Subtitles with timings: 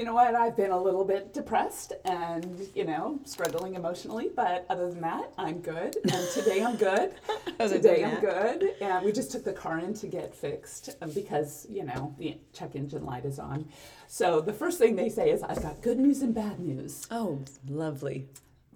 [0.00, 0.34] You know what?
[0.34, 5.30] I've been a little bit depressed and, you know, struggling emotionally, but other than that,
[5.36, 5.94] I'm good.
[6.10, 7.16] And today I'm good.
[7.58, 8.76] today I'm good.
[8.80, 12.38] And we just took the car in to get fixed um, because, you know, the
[12.54, 13.68] check engine light is on.
[14.06, 17.06] So the first thing they say is, I've got good news and bad news.
[17.10, 18.26] Oh, lovely.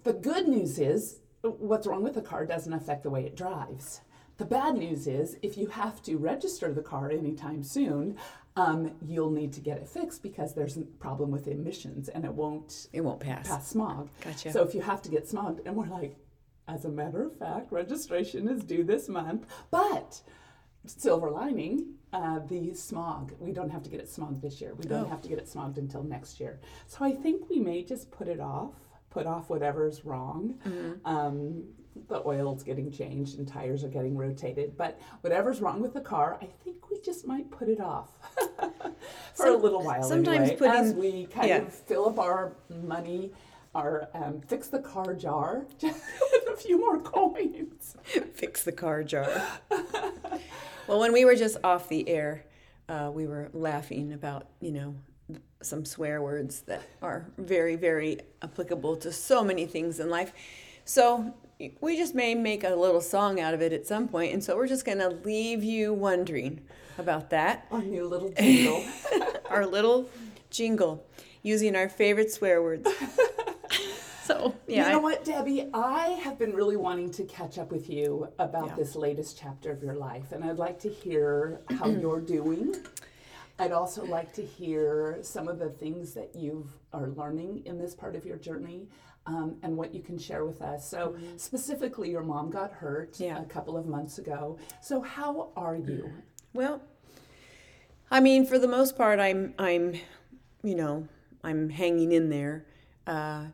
[0.03, 4.01] The good news is, what's wrong with the car doesn't affect the way it drives.
[4.37, 8.17] The bad news is, if you have to register the car anytime soon,
[8.55, 12.33] um, you'll need to get it fixed because there's a problem with emissions and it
[12.33, 13.47] won't It won't pass.
[13.47, 14.09] pass smog.
[14.21, 14.51] Gotcha.
[14.51, 16.15] So if you have to get smogged, and we're like,
[16.67, 20.21] as a matter of fact, registration is due this month, but
[20.87, 24.73] silver lining, uh, the smog, we don't have to get it smogged this year.
[24.75, 25.09] We don't Oh.
[25.09, 26.59] have to get it smogged until next year.
[26.87, 28.73] So I think we may just put it off,
[29.15, 30.55] put off whatever's wrong.
[30.67, 31.07] Mm-hmm.
[31.07, 31.63] Um,
[32.09, 36.37] the oil's getting changed and tires are getting rotated, but whatever's wrong with the car,
[36.41, 38.09] I think we just might put it off
[39.33, 40.03] for a little while.
[40.03, 41.57] sometimes anyway, putting- as we kind yeah.
[41.59, 43.31] of fill up our money,
[43.73, 47.95] our um, fix the car jar with a few more coins.
[48.33, 49.41] Fix the car jar.
[50.89, 52.43] well, when we were just off the air,
[52.89, 54.95] uh, we were laughing about, you know,
[55.65, 60.31] some swear words that are very, very applicable to so many things in life.
[60.85, 61.33] So
[61.81, 64.55] we just may make a little song out of it at some point, and so
[64.55, 66.61] we're just going to leave you wondering
[66.97, 67.65] about that.
[67.71, 68.83] Our new little jingle.
[69.49, 70.09] Our little
[70.49, 71.05] jingle
[71.43, 72.89] using our favorite swear words.
[74.23, 74.85] so, yeah.
[74.87, 75.69] you know I- what, Debi?
[75.73, 78.75] I have been really wanting to catch up with you about Yeah.
[78.75, 82.75] this latest chapter of your life, and I'd like to hear how you're doing.
[83.57, 87.95] I'd also like to hear some of the things that you are learning in this
[87.95, 88.87] part of your journey.
[89.27, 90.87] Um, and what you can share with us.
[90.87, 93.23] So, specifically, your mom got hurt Mm-hmm.
[93.23, 93.41] Yeah.
[93.41, 94.59] a couple of months ago.
[94.83, 96.11] So, how are you?
[96.53, 96.79] Well,
[98.11, 99.95] I mean, for the most part, I'm I'm,
[100.61, 101.07] you know,
[101.43, 102.67] I'm hanging in there.
[103.07, 103.45] Uh,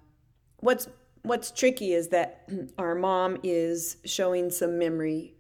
[0.58, 0.90] what's
[1.24, 5.36] what's tricky is that our mom is showing some memory.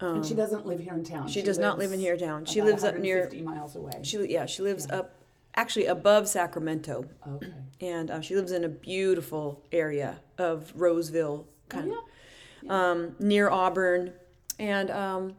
[0.00, 1.22] And she doesn't live here in town.
[1.22, 2.44] Um, She does not live in lives here town.
[2.44, 3.18] She about lives up near.
[3.20, 3.92] 150 miles away.
[4.02, 5.14] She yeah, she lives up,
[5.54, 7.52] actually above Sacramento, okay.
[7.80, 14.12] and uh, she lives in a beautiful area of Roseville, kind of um, near Auburn,
[14.58, 15.34] and um,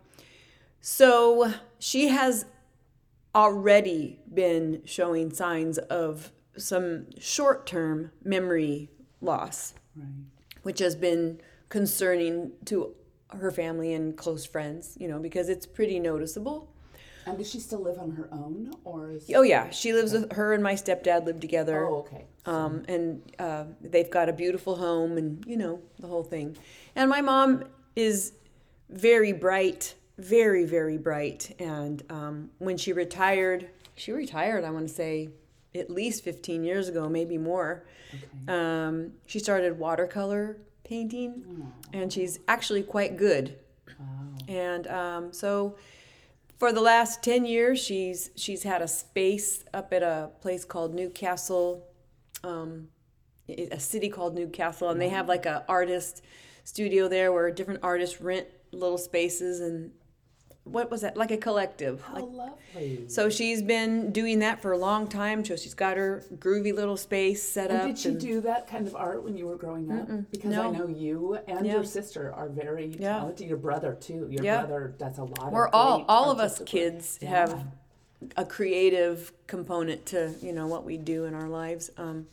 [0.79, 2.45] so she has
[3.33, 8.89] already been showing signs of some short-term memory
[9.21, 10.05] loss, Right.
[10.63, 11.39] which has been
[11.69, 12.93] concerning to
[13.39, 14.97] her family and close friends.
[14.99, 16.69] You know, because it's pretty noticeable.
[17.25, 19.29] And does she still live on her own, or is?
[19.35, 21.85] Oh yeah, she lives with her and my stepdad live together.
[21.85, 22.25] Oh, okay.
[22.45, 26.57] Um, and uh, they've got a beautiful home and you know the whole thing
[26.95, 27.65] and my mom
[27.95, 28.33] is
[28.89, 34.93] very bright very very bright and um, when she retired she retired i want to
[34.93, 35.29] say
[35.75, 38.51] at least 15 years ago maybe more Okay.
[38.51, 40.57] um, she started watercolor
[40.95, 43.55] painting and she's actually quite good
[43.97, 44.05] Wow.
[44.49, 45.77] and um, so
[46.59, 50.93] for the last 10 years she's she's had a space up at a place called
[50.93, 51.87] newcastle
[52.43, 52.89] um,
[53.47, 56.23] a city called newcastle and they have like a artist
[56.65, 59.91] studio there where different artists rent little spaces and
[60.63, 63.05] what was that like a collective How like lovely.
[63.07, 66.97] so she's been doing that for a long time so she's got her groovy little
[66.97, 69.91] space set and up did she do that kind of art when you were growing
[69.91, 70.07] up?
[70.31, 71.73] Because I know you and Yeah.
[71.73, 73.17] your sister are very Yeah.
[73.19, 73.47] talented.
[73.47, 74.27] Your brother too.
[74.29, 74.59] Your Yeah.
[74.65, 75.51] brother does a lot.
[75.51, 77.29] we're of all all of us kids Yeah.
[77.29, 77.65] have
[78.37, 82.27] a creative component to you know what we do in our lives um,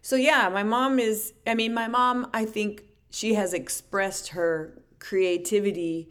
[0.00, 4.72] so yeah my mom is i mean my mom i think she has expressed her
[4.98, 6.08] creativity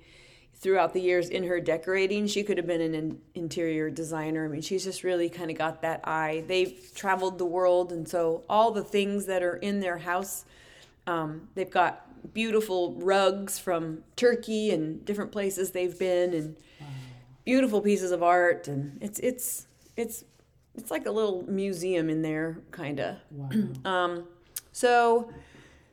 [0.62, 4.46] throughout the years in her decorating she could have been an in- interior designer.
[4.46, 6.44] I mean she's just really kind of got that eye.
[6.48, 10.46] They've traveled the world and so all the things that are in their house
[11.08, 16.56] um, they've got beautiful rugs from turkey and different places they've been and
[17.44, 19.66] beautiful pieces of art and it's it's
[19.98, 20.24] it's
[20.76, 23.50] it's like a little museum in there kind of Wow.
[23.92, 24.28] um,
[24.72, 25.32] so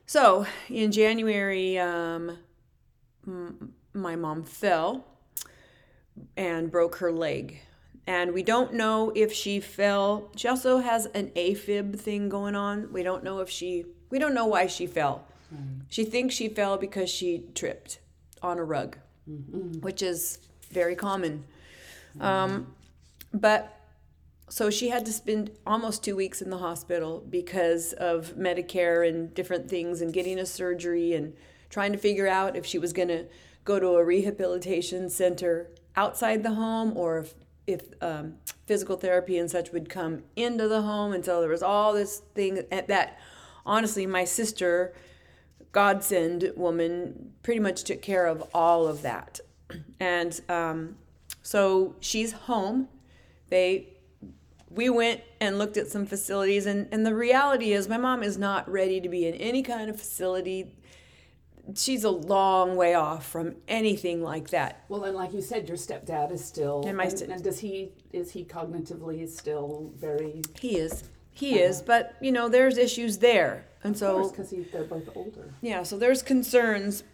[0.05, 2.37] so in january um,
[3.99, 5.05] my mom fell
[6.37, 7.61] and broke her leg.
[8.07, 10.31] And we don't know if she fell.
[10.35, 12.91] She also has an AFib thing going on.
[12.93, 15.27] We don't know if she, we don't know why she fell.
[15.55, 15.83] Mm.
[15.89, 18.01] She thinks she fell because she tripped
[18.43, 18.97] on a rug,
[19.29, 19.81] mm-hmm.
[19.81, 20.39] which is
[20.71, 21.45] very common.
[22.17, 22.23] Mm-hmm.
[22.25, 22.75] Um,
[23.35, 23.79] but
[24.49, 29.35] so she had to spend almost two weeks in the hospital because of Medicare and
[29.35, 31.35] different things and getting a surgery and
[31.69, 33.27] trying to figure out if she was going to
[33.69, 37.35] go to a rehabilitation center outside the home or if,
[37.67, 38.35] if um,
[38.67, 41.13] physical therapy and such would come into the home.
[41.13, 43.19] And so there was all this thing that
[43.67, 44.95] honestly, my sister,
[45.71, 49.39] godsend woman, pretty much took care of all of that.
[50.01, 50.97] And um,
[51.43, 52.89] so she's home.
[53.51, 53.89] They
[54.71, 58.37] we went and looked at some facilities and, and the reality is my mom is
[58.37, 60.75] not ready to be in any kind of facility
[61.77, 64.85] she's a long way off from anything like that.
[64.89, 67.59] Well and like you said your stepdad is still and, my and, st- and does
[67.59, 71.05] he is he cognitively still very he is.
[71.31, 73.67] He uh, is but you know there's issues there.
[73.85, 75.55] And so because they're both older.
[75.61, 77.05] Yeah so there's concerns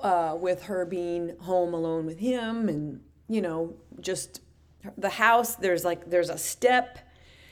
[0.00, 4.40] uh, with her being home alone with him and you know just
[4.98, 6.98] the house there's like there's a step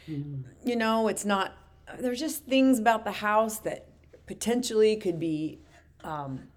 [0.06, 0.42] mm-hmm.
[0.68, 1.56] you know it's not
[1.98, 3.88] there's just things about the house that
[4.26, 5.61] potentially could be
[6.04, 6.48] um,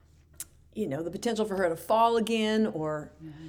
[0.74, 3.48] you know the potential for her to fall again or mm-hmm.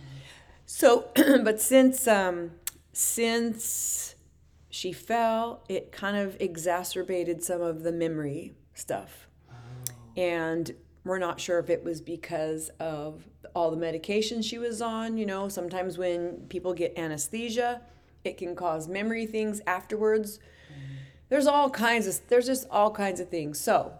[0.64, 1.08] so
[1.42, 2.52] but since um,
[2.92, 4.14] since
[4.70, 9.54] she fell it kind of exacerbated some of the memory stuff oh.
[10.16, 10.74] and
[11.06, 15.16] we're not sure if it was because of all the medication she was on.
[15.16, 17.80] You know, sometimes when people get anesthesia,
[18.24, 20.38] it can cause memory things afterwards.
[20.38, 20.94] Mm-hmm.
[21.28, 23.58] There's all kinds of there's just all kinds of things.
[23.58, 23.92] So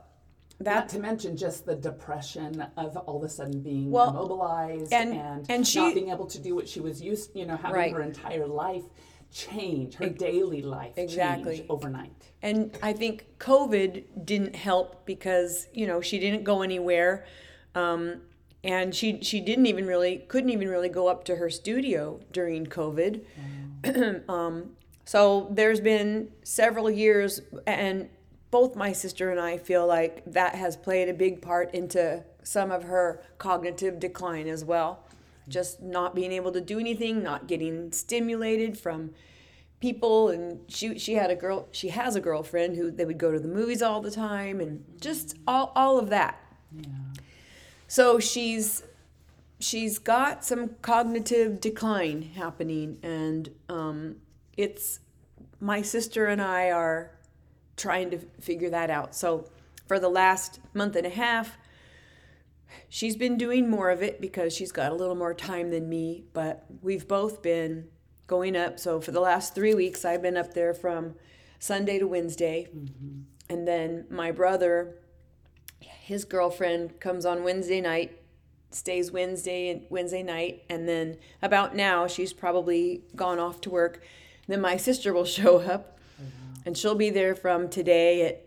[0.61, 4.93] that not to mention just the depression of all of a sudden being well, immobilized
[4.93, 7.56] and, and, and she, not being able to do what she was used, you know,
[7.56, 7.93] having right.
[7.93, 8.85] her entire life
[9.32, 12.31] change, her it, daily life exactly overnight.
[12.43, 17.26] And I think COVID didn't help because you know she didn't go anywhere,
[17.75, 18.23] um,
[18.64, 22.67] and she she didn't even really couldn't even really go up to her studio during
[22.67, 23.25] COVID.
[23.82, 24.23] Mm.
[24.31, 24.70] um,
[25.05, 28.08] so there's been several years, and
[28.56, 32.70] both my sister and I feel like that has played a big part into some
[32.70, 35.05] of her cognitive decline as well
[35.47, 39.11] just not being able to do anything, not getting stimulated from
[39.79, 43.31] people and she she had a girl she has a girlfriend who they would go
[43.31, 46.41] to the movies all the time and just all all of that.
[46.73, 46.88] Yeah.
[47.87, 48.85] So she's
[49.61, 54.17] she's got some cognitive decline happening and um,
[54.56, 55.00] it's
[55.61, 57.15] my sister and I are
[57.76, 59.14] trying to figure that out.
[59.14, 59.49] So
[59.87, 61.56] for the last month and a half
[62.88, 66.25] she's been doing more of it because she's got a little more time than me,
[66.32, 67.88] but we've both been
[68.26, 68.78] going up.
[68.78, 71.14] So for the last three weeks, I've been up there from
[71.58, 72.69] Sunday to Wednesday.
[72.75, 73.20] Mm-hmm.
[73.49, 74.96] And then my brother,
[75.81, 78.20] his girlfriend comes on Wednesday night,
[78.70, 84.02] stays Wednesday and Wednesday night, and then about now she's probably gone off to work.
[84.49, 85.95] Then my sister will show up.
[86.66, 88.42] And she'll be there from today at.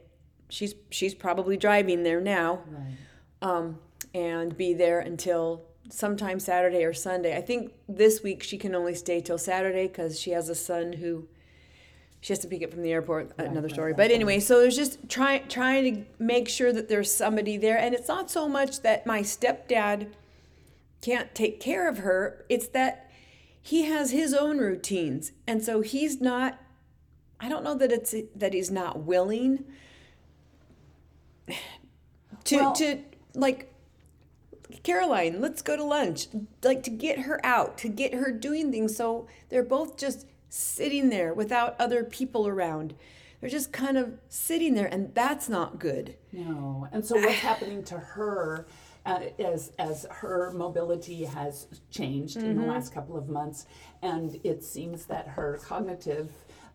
[0.52, 2.64] She's she's probably driving there now.
[2.68, 2.98] Right.
[3.42, 3.80] Um,
[4.14, 7.36] and be there until sometime Saturday or Sunday.
[7.36, 10.94] I think this week she can only stay till Saturday because she has a son
[10.94, 11.28] who
[12.22, 13.32] she has to pick up from the airport.
[13.38, 16.90] Right, another story, right, but anyway, so it's just trying trying to make sure that
[16.90, 20.12] there's somebody there, and it's not so much that my stepdad
[21.02, 23.10] can't take care of her; it's that
[23.62, 26.60] he has his own routines, and so he's not.
[27.40, 29.66] I don't know that it's that he's not willing
[32.46, 33.00] to well, to
[33.34, 33.74] like
[34.84, 36.28] Caroline, let's go to lunch.
[36.64, 38.96] Like to get her out, to get her doing things.
[38.96, 42.96] So they're both just sitting there without other people around.
[43.40, 46.16] They're just kind of sitting there, and that's not good.
[46.32, 46.88] No.
[46.92, 48.68] And so what's happening to her?
[49.06, 52.48] Uh, as as her mobility has changed mm-hmm.
[52.48, 52.72] in the mm-hmm.
[52.72, 53.66] last couple of months,
[54.02, 56.30] and it seems that her cognitive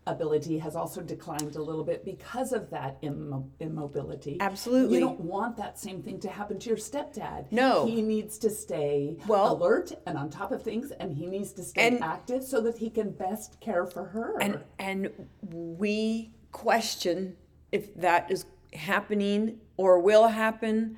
[0.07, 4.37] ability has also declined a little bit because of that immo- immobility.
[4.39, 4.97] Absolutely.
[4.97, 7.51] You don't want that same thing to happen to your stepdad.
[7.51, 7.85] No.
[7.85, 11.63] He needs to stay well, alert and on top of things and he needs to
[11.63, 14.37] stay and, active so that he can best care for her.
[14.39, 15.09] And and
[15.41, 17.35] we question
[17.71, 20.97] if that is happening or will happen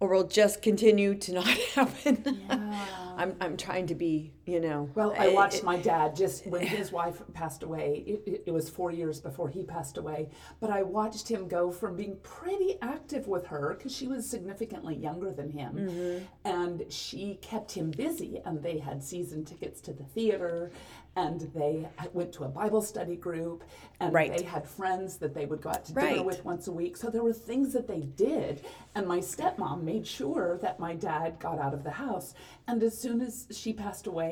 [0.00, 2.40] or will just continue to not happen.
[2.48, 2.86] Yeah.
[3.16, 4.88] I'm I'm trying to be, you know.
[4.94, 8.02] Well, I eh, watched eh, my dad just eh, when his wife passed away.
[8.06, 10.30] It, it, it, was four years before he passed away,
[10.60, 14.96] but I watched him go from being pretty active with her because she was significantly
[14.96, 16.24] younger than him, mm-hmm.
[16.44, 18.40] and she kept him busy.
[18.44, 20.70] And they had season tickets to the theater,
[21.14, 23.64] and they went to a Bible study group,
[24.00, 24.36] and right.
[24.36, 26.96] they had friends that they would go out to dinner with once a week.
[26.96, 31.38] So there were things that they did, and my stepmom made sure that my dad
[31.38, 32.34] got out of the house.
[32.66, 34.31] And as soon as she passed away,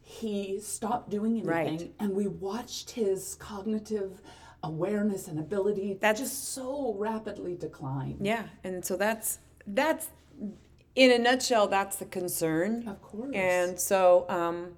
[0.00, 1.94] he stopped doing anything, right.
[1.98, 4.20] and we watched his cognitive
[4.62, 8.16] awareness and ability that just so rapidly decline.
[8.20, 10.08] Yeah, and so that's that's
[10.94, 12.88] in a nutshell that's the concern.
[12.88, 13.34] Of course.
[13.34, 14.26] And so.
[14.28, 14.76] Um,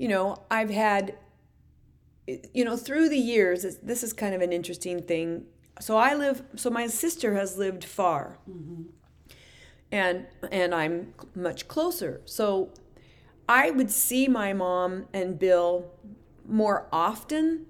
[0.00, 1.18] you know, I've had,
[2.54, 5.44] you know, through the years, this is kind of an interesting thing.
[5.78, 8.38] So I live, so my sister has lived far.
[8.48, 8.84] Mm-hmm.
[9.92, 12.22] And, and I'm much closer.
[12.24, 12.72] So
[13.50, 15.90] I would see my mom and Bill
[16.46, 17.66] more often,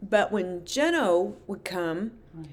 [0.00, 2.46] but when Jeno would come right.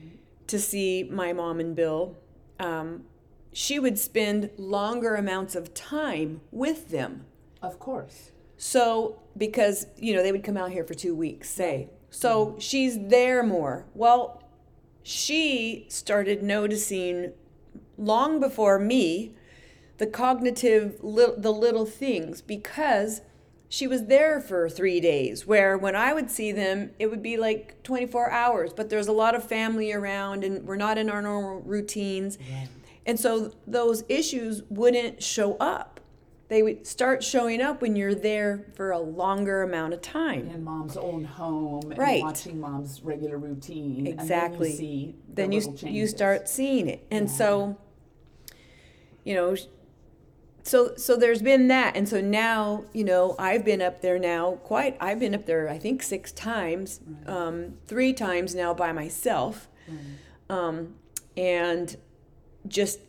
[0.48, 2.18] to see my mom and Bill,
[2.60, 3.04] um,
[3.52, 7.26] she would spend longer amounts of time with them.
[7.62, 8.32] Of course.
[8.58, 11.90] So, because, you know, they would come out here for two weeks, say.
[12.10, 12.60] So mm-hmm.
[12.60, 13.86] she's there more.
[13.94, 14.42] Well,
[15.04, 17.34] she started noticing
[18.00, 19.36] long before me
[19.98, 23.22] the cognitive, the little things because
[23.74, 27.38] she was there for three days where when i would see them it would be
[27.38, 31.24] like 24 hours but there's a lot of family around and we're not in our
[31.24, 32.38] normal routines.
[32.38, 32.68] Right.
[33.08, 36.00] and so those issues wouldn't show up.
[36.50, 40.50] They would start showing up when you're there for a longer amount of time.
[40.50, 42.22] In mom's own home right.
[42.22, 47.08] watching mom's regular routine exactly then you, the then you, you start seeing it.
[47.10, 47.36] And yeah.
[47.36, 47.78] so
[49.24, 49.56] you know
[50.64, 54.54] so so there's been that and so now you know i've been up there now
[54.64, 57.36] quite i've been up there i think six times right.
[57.36, 59.98] um, three times now by myself right.
[60.50, 60.96] um,
[61.36, 61.98] and
[62.68, 63.00] just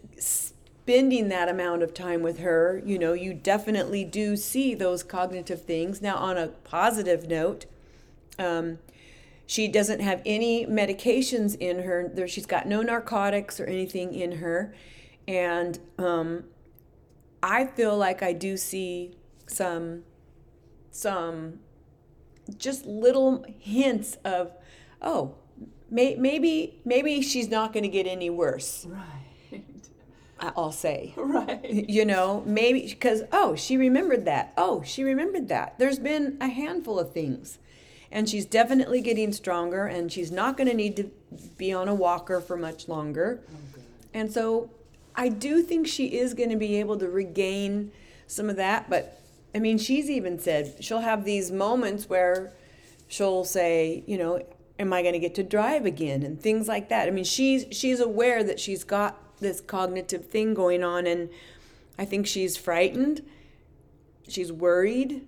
[0.84, 5.62] spending that amount of time with her, you know, you definitely do see those cognitive
[5.62, 6.02] things.
[6.02, 7.64] Now, on a positive note,
[8.38, 8.78] um,
[9.46, 12.11] she doesn't have any medications in her.
[12.12, 14.75] There, she's got no narcotics or anything in her,
[15.26, 16.44] and um,
[17.44, 20.04] I feel like I do see some,
[20.90, 21.60] some,
[22.56, 24.52] just little hints of,
[25.02, 25.34] oh,
[25.90, 28.86] may, maybe maybe she's not going to get any worse.
[28.88, 29.62] Right.
[30.40, 31.12] I'll say.
[31.16, 31.64] Right.
[31.70, 34.54] You know, maybe because, oh, she remembered that.
[34.56, 35.78] Oh, she remembered that.
[35.78, 37.58] There's been a handful of things.
[38.10, 41.10] And she's definitely getting stronger, and she's not going to need to
[41.58, 43.42] be on a walker for much longer.
[43.42, 43.86] Oh, okay.
[44.14, 44.70] And so
[45.16, 47.92] I do think she is going to be able to regain
[48.26, 48.90] some of that.
[48.90, 49.21] But
[49.54, 52.52] I mean, she's even said she'll have these moments where
[53.09, 54.42] she'll say, you know,
[54.78, 57.09] am I going to get to drive again and things like that.
[57.09, 61.28] I mean, she's she's aware that she's got this cognitive thing going on and
[61.99, 63.23] I think she's frightened.
[64.28, 65.26] She's worried.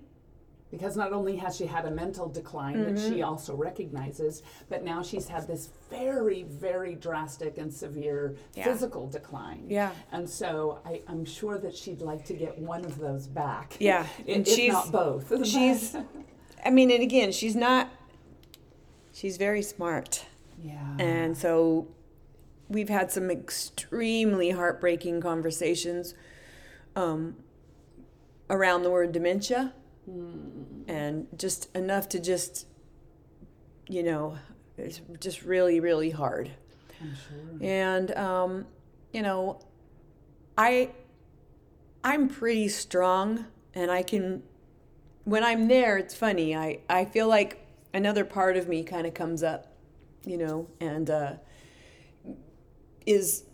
[0.69, 2.95] Because not only has she had a mental decline mm-hmm.
[2.95, 8.65] that she also recognizes, but now she's had this very, very drastic and severe yeah.
[8.65, 9.65] physical decline.
[9.69, 9.91] Yeah.
[10.11, 13.77] And so I, am sure that she'd like to get one of those back.
[13.79, 14.05] Yeah.
[14.27, 15.45] and if she's not both.
[15.47, 15.95] She's
[16.65, 17.89] I mean, and again, she's not
[19.13, 20.25] she's very smart.
[20.61, 20.97] Yeah.
[20.99, 21.87] And so
[22.67, 26.13] we've had some extremely heartbreaking conversations
[26.95, 27.37] um,
[28.49, 29.73] around the word dementia
[30.09, 30.83] mm.
[30.87, 32.67] and just enough to just
[33.87, 34.37] you know
[34.77, 36.51] it's just really really hard
[36.99, 37.61] sure.
[37.61, 38.65] and um,
[39.13, 39.59] you know
[40.57, 40.89] i
[42.03, 44.41] i'm pretty strong and i can
[45.23, 49.13] when i'm there it's funny i i feel like another part of me kind of
[49.13, 49.73] comes up
[50.25, 51.33] you know and uh,
[53.07, 53.45] is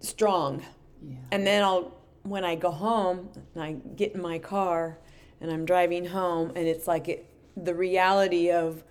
[0.00, 0.62] strong.
[1.02, 1.16] Yeah.
[1.32, 4.98] And then I'll when I go home and I get in my car
[5.40, 8.84] and I'm driving home and it's like it the reality of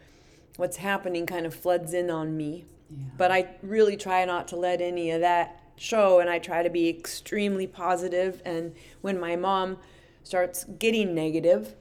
[0.57, 2.65] what's happening kind of floods in on me.
[2.89, 2.97] Yeah.
[3.17, 6.69] But I really try not to let any of that show and I try to
[6.69, 8.41] be extremely positive.
[8.45, 9.77] and when my mom
[10.23, 11.75] starts getting negative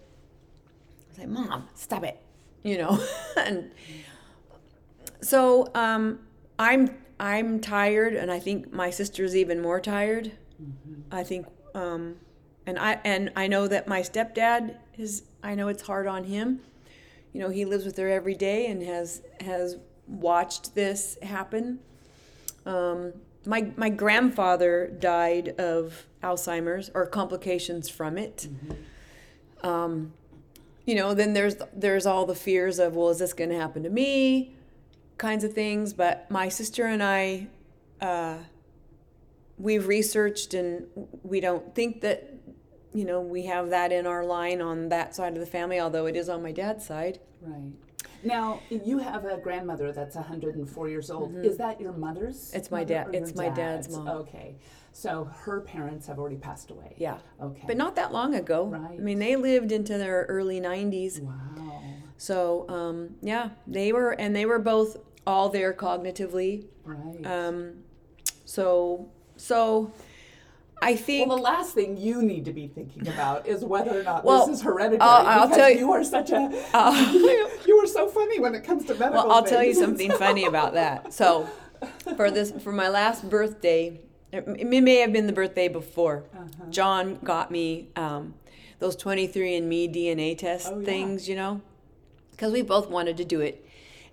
[1.13, 2.21] I say, "Mom, stop it."
[2.63, 3.05] You know.
[3.37, 3.71] and
[5.21, 6.21] so um
[6.59, 10.33] I'm I'm tired, and I think my sister's even more tired.
[10.63, 11.01] Mm-hmm.
[11.11, 12.17] I think, um,
[12.69, 15.23] and I and I know that my stepdad is.
[15.43, 16.61] I know it's hard on him.
[17.33, 21.79] You know, he lives with her every day and has has watched this happen.
[22.67, 23.15] Um,
[23.47, 28.49] my my grandfather died of Alzheimer's or complications from it.
[29.63, 30.13] Um,
[30.85, 33.83] you know, then there's there's all the fears of well, is this going to happen
[33.85, 34.57] to me?
[35.17, 35.95] Kinds of things.
[35.95, 37.47] But my sister and I,
[38.03, 38.37] uh,
[39.57, 40.87] we've researched and
[41.23, 42.38] we don't think that
[42.93, 46.07] you know we have that in our line on that side of the family, although
[46.07, 47.21] it is on my dad's side.
[47.41, 47.73] Right.
[48.25, 51.37] Now, you have a grandmother that's 104 years old.
[51.37, 52.49] Is that your mother's?
[52.49, 52.57] Mm-hmm.
[52.57, 54.09] It's my dad- it's my dad's mom.
[54.09, 54.57] Okay.
[54.93, 56.97] So her parents have already passed away.
[56.99, 57.19] Yeah.
[57.41, 57.63] Okay.
[57.67, 58.67] But not that long ago.
[58.67, 58.99] Right.
[58.99, 61.21] I mean, they lived into their early 90s.
[61.21, 61.83] Wow.
[62.17, 66.67] So, um, yeah, they were, and they were both all there cognitively.
[66.85, 67.25] Right.
[67.25, 67.85] Um,
[68.45, 69.93] so, so
[70.81, 71.29] I think.
[71.29, 74.47] well, the last thing you need to be thinking about is whether or not Well,
[74.47, 75.01] this is hereditary.
[75.01, 77.13] I'll- I'll tell you- you are such a Uh,
[77.67, 79.25] you are so funny when it comes to medical.
[79.27, 81.13] well, I'll tell you something funny about that.
[81.13, 81.49] So,
[82.17, 84.01] for this, for my last birthday,
[84.33, 86.25] it may have been the birthday before.
[86.37, 86.65] Uh-huh.
[86.71, 88.35] John got me um,
[88.79, 90.85] those 23andMe DNA test Oh, yeah.
[90.85, 91.61] things, you know,
[92.33, 93.65] because we both wanted to do it.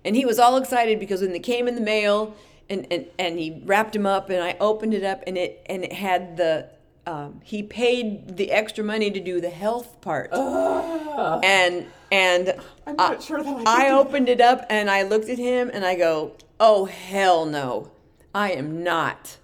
[0.04, 2.34] And he was all excited because when they came in the mail
[2.68, 5.84] and, and, and he wrapped them up and I opened it up and it and
[5.84, 6.68] it had the
[7.06, 10.30] um, he paid the extra money to do the health part.
[10.32, 12.54] And and
[12.86, 13.88] I'm I- sure that I.
[13.88, 17.90] I opened it up and I looked at him and I go, "Oh hell no.
[18.34, 19.38] I am not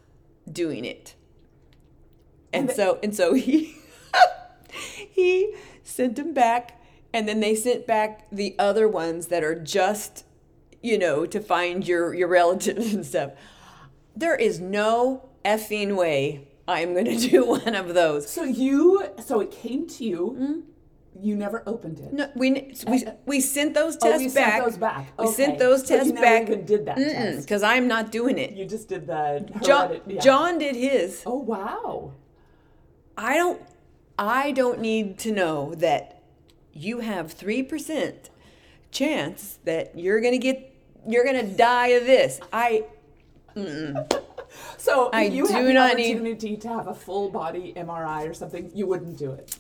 [0.51, 1.15] doing it."
[2.53, 3.77] And And so and so he
[5.11, 6.81] he sent them back
[7.13, 10.25] and then they sent back the other ones that are just
[10.83, 13.33] you know to find your your relatives and stuff.
[14.17, 18.29] There is no effing way I'm going to do one of those.
[18.31, 20.29] So you, so it came to you.
[20.31, 20.61] Hmm?
[21.21, 22.13] You never opened it.
[22.13, 24.53] No, we we, we sent those oh, tests you back.
[24.55, 25.13] sent those back.
[25.19, 25.59] We sent Okay.
[25.59, 26.43] those So tests you never back.
[26.49, 27.43] even did that test.
[27.43, 28.53] Because I'm not doing it.
[28.55, 30.21] You just did the John, yeah.
[30.21, 31.23] John did his.
[31.27, 32.13] Oh wow.
[33.17, 33.61] I don't.
[34.19, 36.23] I don't need to know that
[36.73, 38.31] you have three percent
[38.91, 40.72] chance that you're gonna get.
[41.09, 42.41] You're gonna die of this.
[42.53, 42.85] I.
[44.77, 48.29] So I you had do the not need- opportunity to have a full body MRI
[48.29, 49.57] or something, you wouldn't do it.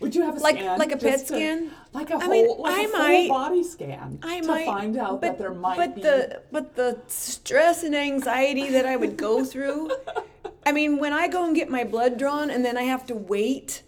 [0.00, 0.78] Would you have a Like- scan?
[0.78, 1.70] like a PET to- scan?
[1.92, 4.66] Like a I whole, mean, like I a full might- body scan I to might
[4.66, 6.02] find out that there might but be.
[6.02, 9.90] the but the stress and anxiety that I would go through.
[10.66, 13.14] I mean, when I go and get my blood drawn and then I have to
[13.16, 13.82] wait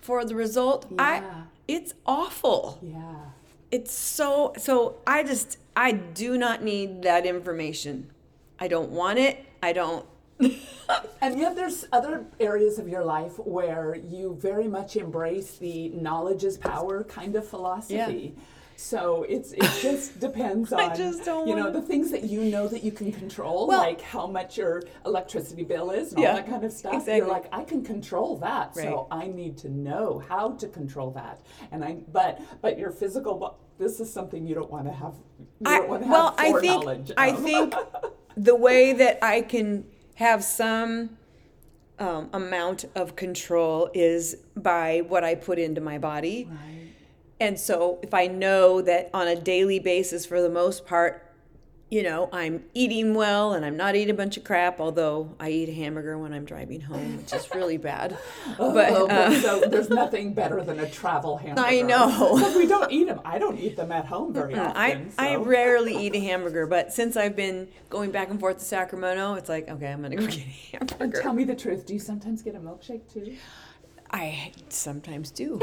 [0.00, 1.22] for the result, I
[1.68, 2.80] it's awful.
[2.82, 3.14] yeah.
[3.72, 8.10] It's so so I just I do not need that information.
[8.60, 9.44] I don't want it.
[9.62, 10.06] I don't
[11.22, 16.44] And yet, there's other areas of your life where you very much embrace the knowledge
[16.44, 18.34] is power kind of philosophy.
[18.36, 18.42] yeah.
[18.76, 22.42] So it's it just depends on I just don't you know the things that you
[22.42, 26.30] know that you can control, Well- like how much your electricity bill is and Yeah,
[26.30, 26.94] all that kind of stuff.
[26.94, 27.16] exactly.
[27.18, 28.84] You're like, I can control that, Right.
[28.86, 31.40] so I need to know how to control that.
[31.70, 35.14] And I but but your physical this is something you don't want to have.
[35.38, 37.74] You I, don't want to well, have I think I think
[38.36, 41.16] the way that I can have some
[41.98, 46.48] um, amount of control is by what I put into my body.
[46.50, 46.88] Right.
[47.40, 51.31] And so if I know that on a daily basis, for the most part,
[51.92, 55.50] you know, I'm eating well and I'm not eating a bunch of crap, although I
[55.50, 58.16] eat a hamburger when I'm driving home, which is really bad.
[58.56, 61.68] But Oh, uh, so there's nothing better than a travel hamburger.
[61.68, 62.38] I know.
[62.40, 63.20] But we don't eat them.
[63.26, 65.12] I don't eat them at home very often.
[65.18, 68.64] I, I rarely eat a hamburger, but since I've been going back and forth to
[68.64, 71.04] Sacramento, it's like, okay, I'm going to go get a hamburger.
[71.04, 71.84] And Tell me the truth.
[71.84, 73.36] Do you sometimes get a milkshake too?
[74.10, 75.60] I sometimes do.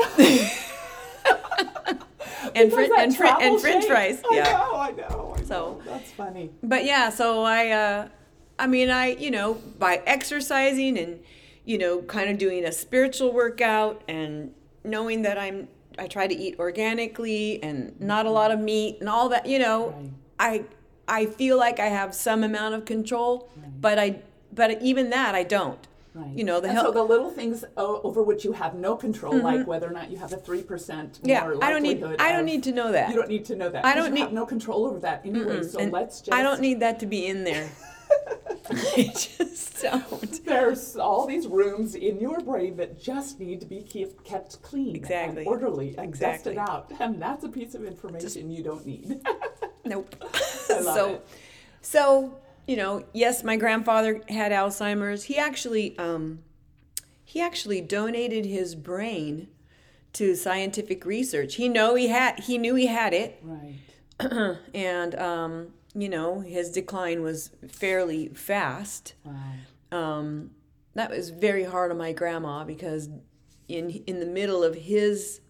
[2.55, 4.21] and fr- and, fr- and french fries.
[4.29, 4.43] I Yeah.
[4.43, 5.28] know, I know.
[5.49, 6.51] So- that's funny.
[6.63, 8.07] But yeah, so I, uh,
[8.57, 11.19] I mean, I, you know, by exercising and,
[11.65, 16.35] you know, kind of doing a spiritual workout and knowing that I'm, I try to
[16.35, 20.11] eat organically and not a lot of meat and all that, you know, Right.
[20.39, 20.63] I,
[21.21, 23.49] I feel like I have some amount of control,
[23.81, 24.21] but I,
[24.53, 25.85] but even that I don't.
[26.15, 26.35] Right.
[26.35, 28.95] You know, the and hel- so the little things o- over which you have no
[28.95, 29.45] control, mm-hmm.
[29.45, 32.19] like whether or not you have a three percent Yeah, more I don't need, likelihood
[32.21, 33.09] I don't of- need to know that.
[33.09, 33.85] You don't need to know that.
[33.85, 35.63] I don't you have need- no control over that anyway.
[35.63, 36.33] So And let's just.
[36.33, 37.69] I don't need that to be in there.
[38.71, 40.45] I just don't.
[40.45, 44.95] There's all these rooms in your brain that just need to be keep, kept clean
[44.95, 45.39] Exactly.
[45.39, 46.55] and orderly and Exactly.
[46.55, 46.91] dusted out.
[46.99, 49.21] And that's a piece of information you don't need.
[49.85, 50.13] Nope.
[50.69, 51.27] I love so, it.
[51.81, 52.33] so
[52.69, 55.23] you know, yes, my grandfather had Alzheimer's.
[55.23, 56.43] He actually, um,
[57.23, 59.47] he actually donated his brain
[60.13, 61.55] to scientific research.
[61.55, 64.57] He know he had, he knew he had it, Right.
[64.75, 69.15] and um, you know, his decline was fairly fast.
[69.23, 69.33] Wow.
[69.91, 70.51] um,
[70.93, 73.09] that was very hard on my grandma because
[73.67, 75.41] in in the middle of his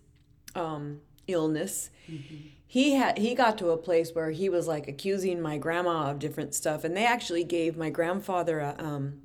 [0.56, 2.48] um, illness, mm-hmm.
[2.72, 6.20] He had he got to a place where he was like accusing my grandma of
[6.20, 9.22] different stuff, and they actually gave my grandfather a um,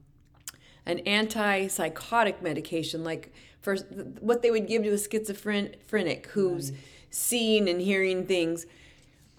[0.87, 3.77] an antipsychotic medication, like for
[4.21, 6.81] what they would give to a schizophrenic who's right.
[7.11, 8.65] seeing and hearing things.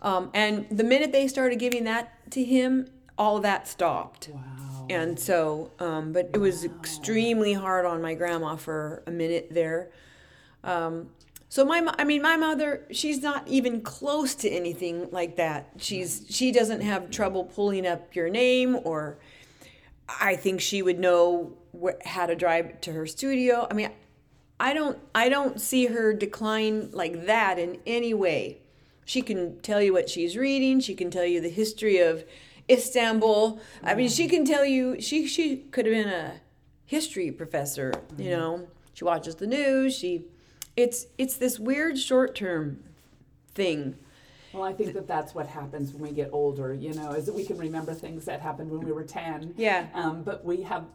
[0.03, 2.87] Um, and the minute they started giving that to him,
[3.17, 4.29] all of that stopped.
[4.31, 4.85] Wow.
[4.87, 9.89] And so, um, but it was extremely hard on my grandma for a minute there.
[11.55, 15.69] So my, I mean, my mother, she's not even close to anything like that.
[15.77, 19.19] She's, she doesn't have trouble pulling up your name, or
[20.19, 23.69] I think she would know wh- how to drive to her studio.
[23.71, 23.89] I mean,
[24.59, 28.57] I don't, I don't see her decline like that in any way.
[29.05, 30.81] She can tell you what she's reading.
[30.81, 32.25] She can tell you the history of
[32.69, 33.61] Istanbul.
[33.81, 36.41] I mean, she can tell you she she could have been a
[36.85, 37.93] history professor.
[38.17, 38.29] You mm-hmm.
[38.31, 39.97] know, she watches the news.
[39.97, 40.25] She,
[40.75, 42.83] it's it's this weird short term
[43.53, 43.95] thing.
[44.53, 46.73] Well, I think that that's what happens when we get older.
[46.73, 49.53] You know, is that we can remember things that happened when we were ten.
[49.57, 49.87] Yeah.
[49.93, 50.85] Um, but we have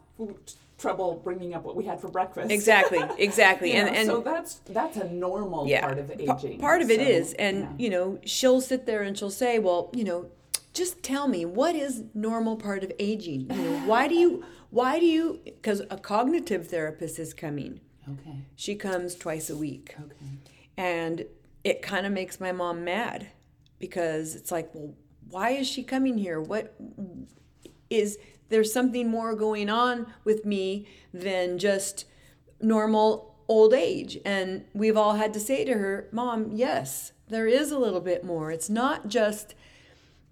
[0.79, 2.51] trouble bringing up what we had for breakfast.
[2.51, 3.73] Exactly, exactly.
[3.73, 6.59] and, and so that's that's a normal yeah, part of aging.
[6.59, 7.69] part of it is, and yeah.
[7.79, 10.27] you know, she'll sit there and she'll say, "Well, you know,
[10.73, 14.99] just tell me what is normal part of aging you know why do you why
[15.01, 20.39] do you because a cognitive therapist is coming okay she comes twice a week okay
[20.77, 21.25] and
[21.65, 23.29] it kind of makes my mom mad
[23.79, 24.95] because it's like well
[25.29, 26.75] why is she coming here what
[27.89, 32.05] is there's something more going on with me than just
[32.61, 37.71] normal old age and we've all had to say to her mom yes there is
[37.71, 39.55] a little bit more it's not just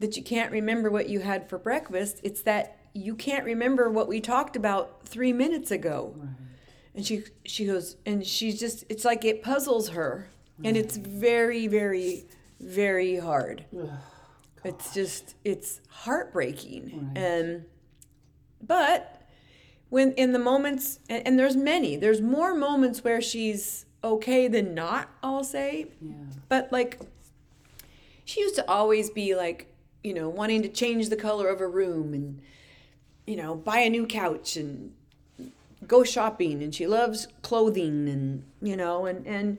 [0.00, 2.20] that you can't remember what you had for breakfast.
[2.22, 6.14] It's that you can't remember what we talked about three minutes ago.
[6.16, 6.28] Right.
[6.98, 10.28] And she she goes and she's just it's like it puzzles her.
[10.64, 12.24] And it's very, very,
[12.58, 13.64] very hard.
[14.64, 17.10] It's just it's heartbreaking.
[17.14, 17.22] Right.
[17.22, 17.64] And
[18.60, 19.22] but
[19.90, 24.74] when in the moments and, and, there's many, there's more moments where she's okay than
[24.74, 25.86] not, I'll say.
[26.02, 26.14] Yeah.
[26.48, 27.00] But like
[28.24, 31.68] she used to always be like you know, wanting to change the color of a
[31.68, 32.40] room and,
[33.26, 34.94] you know, buy a new couch and
[35.88, 36.62] go shopping.
[36.62, 39.58] And she loves clothing and, you know, and, and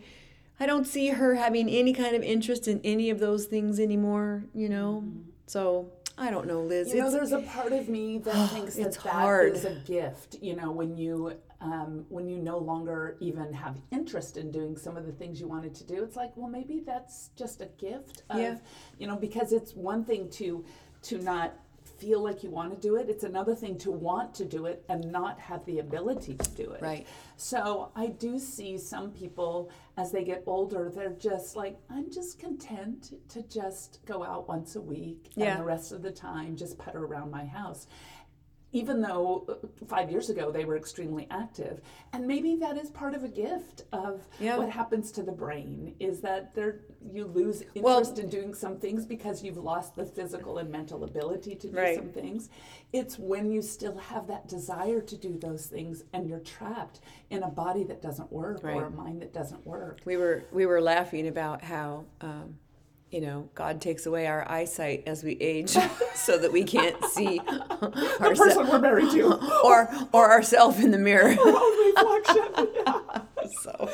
[0.59, 4.45] I don't see her having any kind of interest in any of those things anymore,
[4.53, 5.03] you know?
[5.47, 6.93] So I don't know, Liz.
[6.93, 9.55] You know, there's a part of me that thinks that that hard.
[9.55, 10.35] is a gift.
[10.41, 14.97] You know, when you um, when you no longer even have interest in doing some
[14.97, 18.23] of the things you wanted to do, it's like, well, maybe that's just a gift.
[18.29, 18.57] Of, yeah.
[18.97, 20.65] You know, because it's one thing to
[21.03, 21.53] to not
[21.99, 23.09] feel like you want to do it.
[23.09, 26.71] It's another thing to want to do it and not have the ability to do
[26.71, 26.81] it.
[26.81, 27.05] Right.
[27.38, 32.39] So I do see some people as they get older, they're just like, I'm just
[32.39, 35.51] content to just go out once a week yeah.
[35.51, 37.88] and the rest of the time just putter around my house
[38.71, 41.82] even though uh, five years ago they were extremely active
[42.13, 44.58] and maybe that is part of a gift of yeah.
[44.58, 48.77] what happens to the brain is that there you lose interest well, in doing some
[48.77, 51.95] things because you've lost the physical and mental ability to do right.
[51.95, 52.49] some things
[52.93, 57.43] it's when you still have that desire to do those things and you're trapped in
[57.43, 58.75] a body that doesn't work right.
[58.75, 62.55] or a mind that doesn't work we were we were laughing about how um,
[63.12, 65.76] you know, God takes away our eyesight as we age
[66.13, 70.98] so that we can't see the person we're married to or or ourselves in the
[70.98, 71.30] mirror.
[71.30, 72.67] Reflection.
[72.76, 73.22] Yeah.
[73.62, 73.89] So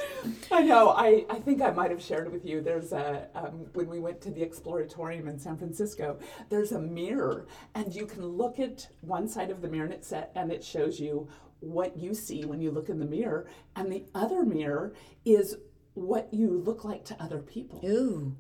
[0.52, 0.90] I know.
[0.90, 2.62] I, I think I might have shared with you.
[2.62, 6.20] There's a um, when we went to the Exploratorium in San Francisco.
[6.50, 10.04] There's a mirror, and you can look at one side of the mirror, and it
[10.04, 11.30] set and it shows you
[11.62, 15.56] what you see when you look in the mirror, and the other mirror is
[15.94, 17.80] what you look like to other people.
[17.86, 18.36] Ooh.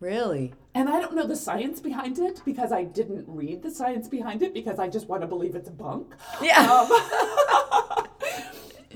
[0.00, 0.54] Really?
[0.74, 4.42] And I don't know the science behind it because I didn't read the science behind
[4.42, 6.14] it because I just want to believe it's a bunk.
[6.40, 6.60] Yeah.
[6.60, 6.88] Um,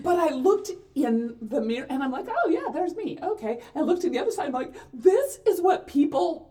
[0.03, 3.19] but I looked in the mirror and I'm like, oh yeah, there's me.
[3.23, 3.61] Okay.
[3.77, 4.47] I looked to the other side.
[4.47, 6.51] I'm like, this is what people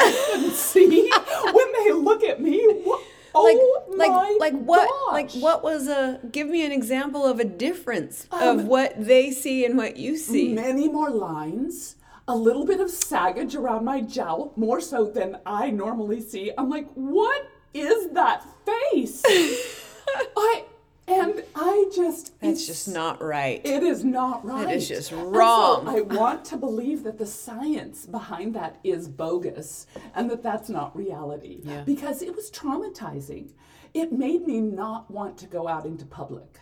[0.52, 1.10] see
[1.52, 2.60] when they look at me.
[2.82, 3.02] What?
[3.34, 5.12] like oh like like what gosh.
[5.12, 9.32] like what was a give me an example of a difference um, of what they
[9.32, 14.00] see and what you see many more lines a little bit of saggage around my
[14.00, 16.52] jowl, more so than I normally see.
[16.56, 19.22] I'm like, what is that face?
[20.36, 20.64] I
[21.06, 23.60] and I just That's just not right.
[23.62, 24.70] It is not right.
[24.70, 25.84] It is just wrong.
[25.84, 30.70] So I want to believe that the science behind that is bogus and that that's
[30.70, 31.82] not reality yeah.
[31.82, 33.50] because it was traumatizing
[33.94, 36.58] it made me not want to go out into public.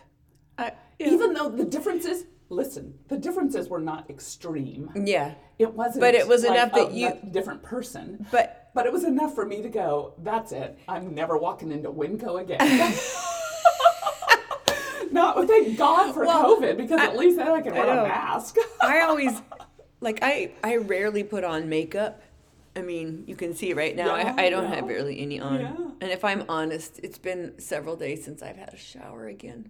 [0.57, 1.07] I, yeah.
[1.07, 4.91] Even though the differences, listen, the differences were not extreme.
[4.95, 5.33] yeah.
[5.59, 6.01] It wasn't.
[6.01, 8.25] But it was like enough that a you- different person.
[8.31, 10.13] But But it was enough for me to go.
[10.23, 10.77] That's it.
[10.87, 12.59] I'm never walking into Winco again.
[15.11, 18.05] no, thank God for Well, COVID because at least then I can wear know.
[18.05, 18.55] a mask.
[18.81, 19.41] I always
[20.01, 22.21] like I I rarely put on makeup.
[22.75, 24.75] I mean, you can see right now Yeah, I, I don't yeah.
[24.75, 25.59] have barely any on.
[25.59, 25.75] Yeah.
[26.01, 29.69] And if I'm honest, it's been several days since I've had a shower again.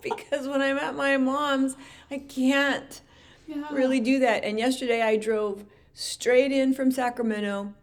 [0.00, 1.76] because when I'm at my mom's,
[2.10, 3.02] I can't
[3.46, 3.68] yeah.
[3.70, 4.44] really do that.
[4.44, 7.74] And yesterday I drove straight in from Sacramento.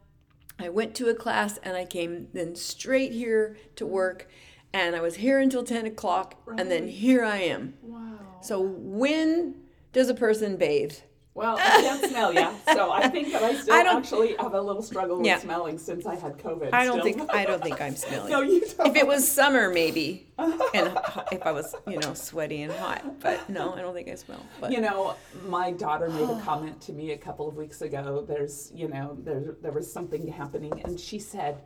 [0.58, 4.28] I went to a class and I came then straight here to work.
[4.72, 6.41] And I was here until 10 o'clock.
[6.48, 7.74] And then here I am.
[7.82, 8.19] Wow.
[8.41, 9.56] So when
[9.93, 10.93] does a person bathe?
[11.39, 14.54] Well, I can't smell ya, so I think that I still I don't- actually have
[14.54, 15.39] a little struggle with Yeah.
[15.39, 16.73] smelling since I had COVID.
[16.73, 17.04] I don't still.
[17.17, 18.30] think I don't think I'm smelling.
[18.30, 18.88] no, you don't.
[18.89, 20.91] If it was summer, maybe, and
[21.32, 23.21] if I was, you know, sweaty and hot.
[23.21, 24.41] But no, I don't think I smell.
[24.60, 25.15] But You know,
[25.47, 28.25] my daughter made a comment to me a couple of weeks ago.
[28.28, 31.62] There's, you know, there there was something happening, and she said,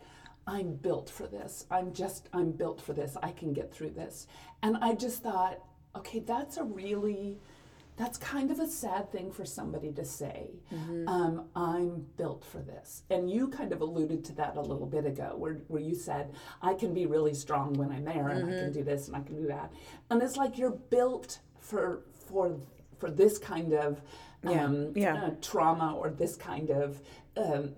[0.46, 1.66] "I'm built for this.
[1.72, 3.18] I'm just, I'm built for this.
[3.24, 4.28] I can get through this."
[4.62, 5.58] And I just thought,
[5.96, 7.40] okay, that's a really,
[7.96, 10.52] that's kind of a sad thing for somebody to say.
[11.08, 13.04] Um, I'm built for this.
[13.10, 16.34] And you kind of alluded to that a little bit ago, where, where you said,
[16.62, 19.22] I can be really strong when I'm there, and I can do this and I
[19.22, 19.72] can do that.
[20.10, 22.58] And it's like you're built for for
[22.98, 24.02] for this kind of
[24.44, 25.16] Yeah, um, yeah.
[25.26, 27.00] uh, trauma or this kind of
[27.38, 27.74] um,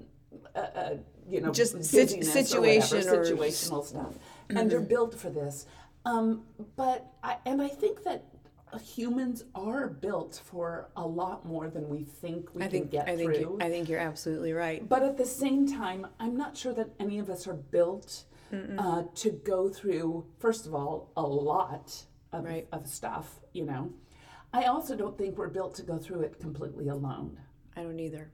[0.55, 0.97] uh, uh,
[1.29, 4.13] you know Just sit- busyness situation or or- whatever, situational stuff,
[4.49, 5.65] and you're built for this.
[6.05, 6.43] Um,
[6.75, 8.23] but I, and I think that
[8.79, 13.07] humans are built for a lot more than we think we I can think get
[13.09, 13.57] I think through.
[13.61, 14.87] I think you're absolutely right.
[14.87, 18.25] But at the same time, I'm not sure that any of us are built
[18.77, 21.93] uh, to go through, first of all, a lot
[22.31, 22.67] of, Right.
[22.71, 23.91] of stuff, you know.
[24.53, 27.37] I also don't think we're built to go through it completely alone.
[27.75, 28.31] I don't either.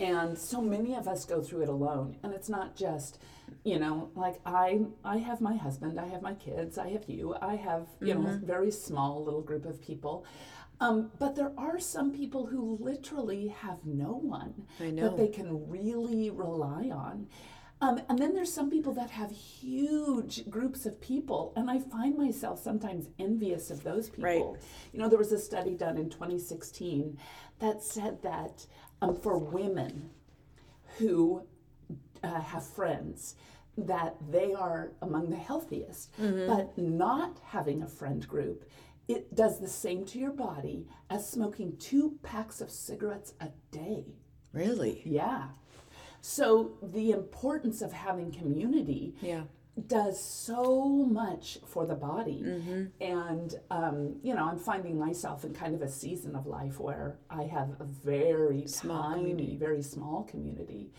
[0.00, 2.16] And so many of us go through it alone.
[2.22, 3.18] And it's not just,
[3.64, 7.34] you know, like I I have my husband, I have my kids, I have you,
[7.40, 10.24] I have, you know, a very small little group of people.
[10.80, 15.02] Um, but there are some people who literally have no one know.
[15.02, 17.26] that they can really rely on.
[17.82, 22.16] Um, and then there's some people that have huge groups of people, and I find
[22.16, 24.52] myself sometimes envious of those people.
[24.52, 24.62] Right.
[24.92, 27.18] You know, there was a study done in 2016
[27.58, 28.66] that said that
[29.02, 30.10] um, for women
[30.98, 31.42] who
[32.22, 33.36] uh, have friends,
[33.76, 36.10] that they are among the healthiest.
[36.18, 38.68] But not having a friend group,
[39.08, 44.04] it does the same to your body as smoking two packs of cigarettes a day.
[44.52, 45.02] Really?
[45.04, 45.48] Yeah.
[46.20, 49.44] So the importance of having community Yeah.
[49.86, 52.42] Does so much for the body.
[53.00, 57.18] And, um, you know, I'm finding myself in kind of a season of life where
[57.30, 60.90] I have a very Small tiny, very small community.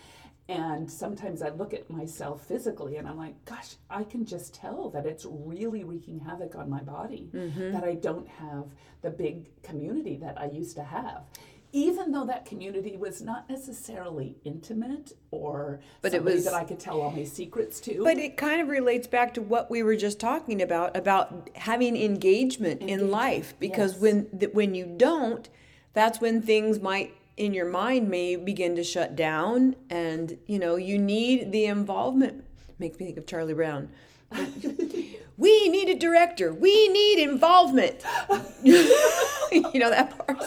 [0.50, 4.90] And sometimes I look at myself physically and I'm like, gosh, I can just tell
[4.90, 7.30] that it's really wreaking havoc on my body,
[7.72, 8.66] that I don't have
[9.02, 11.24] the big community that I used to have.
[11.74, 16.80] Even though that community was not necessarily intimate or But it was- that I could
[16.80, 18.04] tell all my secrets to.
[18.04, 21.96] But it kind of relates back to what we were just talking about about having
[21.96, 24.02] engagement, in life because yes.
[24.02, 25.48] when th- when you don't,
[25.94, 30.76] that's when things might in your mind may begin to shut down and you know
[30.76, 32.44] you need the involvement
[32.82, 33.90] makes me think of Charlie Brown.
[35.38, 36.54] we need a director.
[36.54, 38.04] We need involvement.
[38.64, 40.42] you know that part?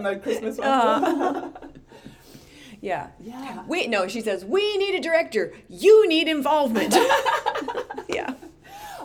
[0.00, 0.68] That's right from the Christmas one.
[0.68, 1.50] Uh-huh.
[2.82, 3.10] Yeah.
[3.20, 3.62] Yeah.
[3.68, 5.52] Wait, no, she says, we need a director.
[5.68, 6.92] You need involvement.
[8.08, 8.34] yeah.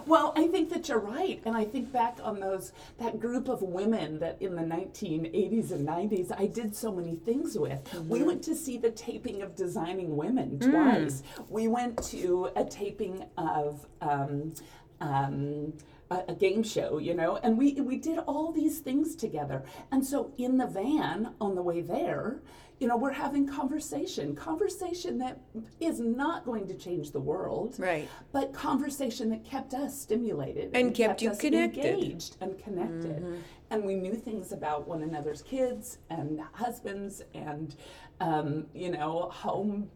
[0.08, 3.62] Well, I think that you're right, and I think back on those that group of
[3.62, 7.94] women that in the 1980s and 90s I did so many things with.
[8.08, 11.24] We went to see the taping of Designing Women twice.
[11.50, 13.86] We went to a taping of.
[14.02, 14.54] Um,
[15.00, 15.74] um,
[16.10, 19.64] a, a game show, you know, and we we did all these things together.
[19.92, 22.40] And so in the van on the way there,
[22.80, 25.40] you know, we're having conversation, conversation that
[25.80, 28.08] is not going to change the world, Right.
[28.32, 31.86] but conversation that kept us stimulated And kept you us connected.
[31.86, 33.36] engaged and connected Mm-hmm.
[33.72, 37.76] and we knew things about one another's kids and husbands and
[38.22, 39.90] um, you know home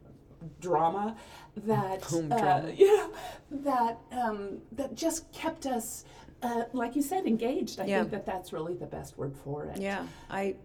[0.59, 1.15] drama
[1.57, 2.71] that Home uh, drama.
[2.75, 3.11] you know
[3.51, 6.05] that um, that just kept us
[6.43, 7.99] uh, like you said engaged i Yeah.
[7.99, 10.05] think that that's really the best word for it Yeah.
[10.29, 10.55] I,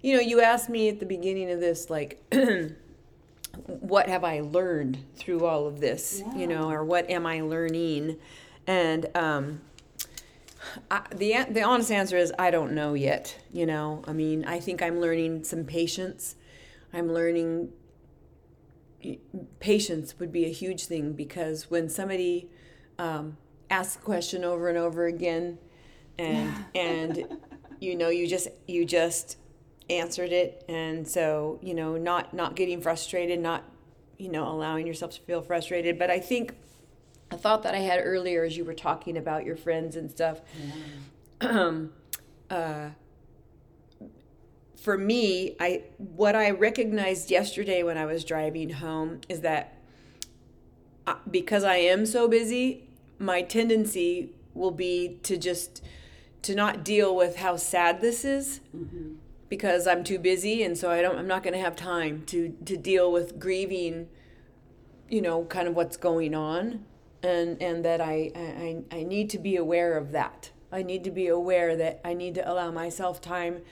[0.00, 2.22] you know, you asked me at the beginning of this, like,
[3.66, 6.34] what have I learned through all of this, Yeah.
[6.36, 8.16] you know, or what am I learning?
[8.66, 9.60] And um,
[10.90, 13.36] I, the the honest answer is I don't know yet.
[13.52, 16.36] You know, I mean, I think I'm learning some patience.
[16.92, 17.70] I'm learning
[19.60, 22.50] patience would be a huge thing because when somebody
[22.98, 23.36] um,
[23.70, 25.58] asks a question over and over again,
[26.18, 27.38] and and
[27.80, 29.36] you know you just you just
[29.90, 33.64] answered it, and so you know not not getting frustrated, not
[34.18, 35.98] you know allowing yourself to feel frustrated.
[35.98, 36.54] But I think
[37.30, 40.40] a thought that I had earlier as you were talking about your friends and stuff.
[41.40, 41.92] Um,
[42.50, 42.88] uh,
[44.80, 49.76] for me, I what I recognized yesterday when I was driving home is that
[51.06, 52.88] uh, because I am so busy,
[53.18, 55.82] my tendency will be to just
[56.42, 58.60] to not deal with how sad this is
[59.48, 62.50] because I'm too busy and so I don't I'm not going to have time to
[62.64, 64.08] to deal with grieving
[65.08, 66.84] you know kind of what's going on
[67.22, 70.50] and and that I I I need to be aware of that.
[70.70, 73.62] I need to be aware that I need to allow myself time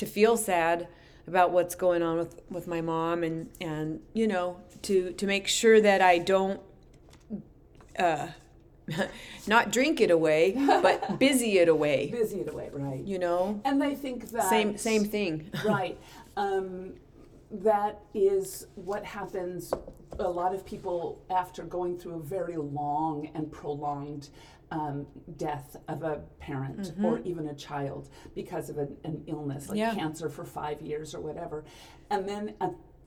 [0.00, 0.88] to feel sad
[1.26, 5.46] about what's going on with with my mom and and you know to to make
[5.46, 6.60] sure that I don't
[7.98, 8.28] uh
[9.46, 13.04] not drink it away but busy it away busy it away, right?
[13.04, 15.98] you know And they think that same same thing right.
[16.36, 16.94] Um,
[17.50, 19.74] that is what happens.
[20.18, 24.28] A lot of people, after going through a very long and prolonged
[24.70, 25.06] um,
[25.36, 29.96] death of a parent or even a child because of an, an illness, like Mm-hmm.
[29.96, 30.02] Yeah.
[30.02, 31.64] cancer for five years or whatever,
[32.10, 32.54] and then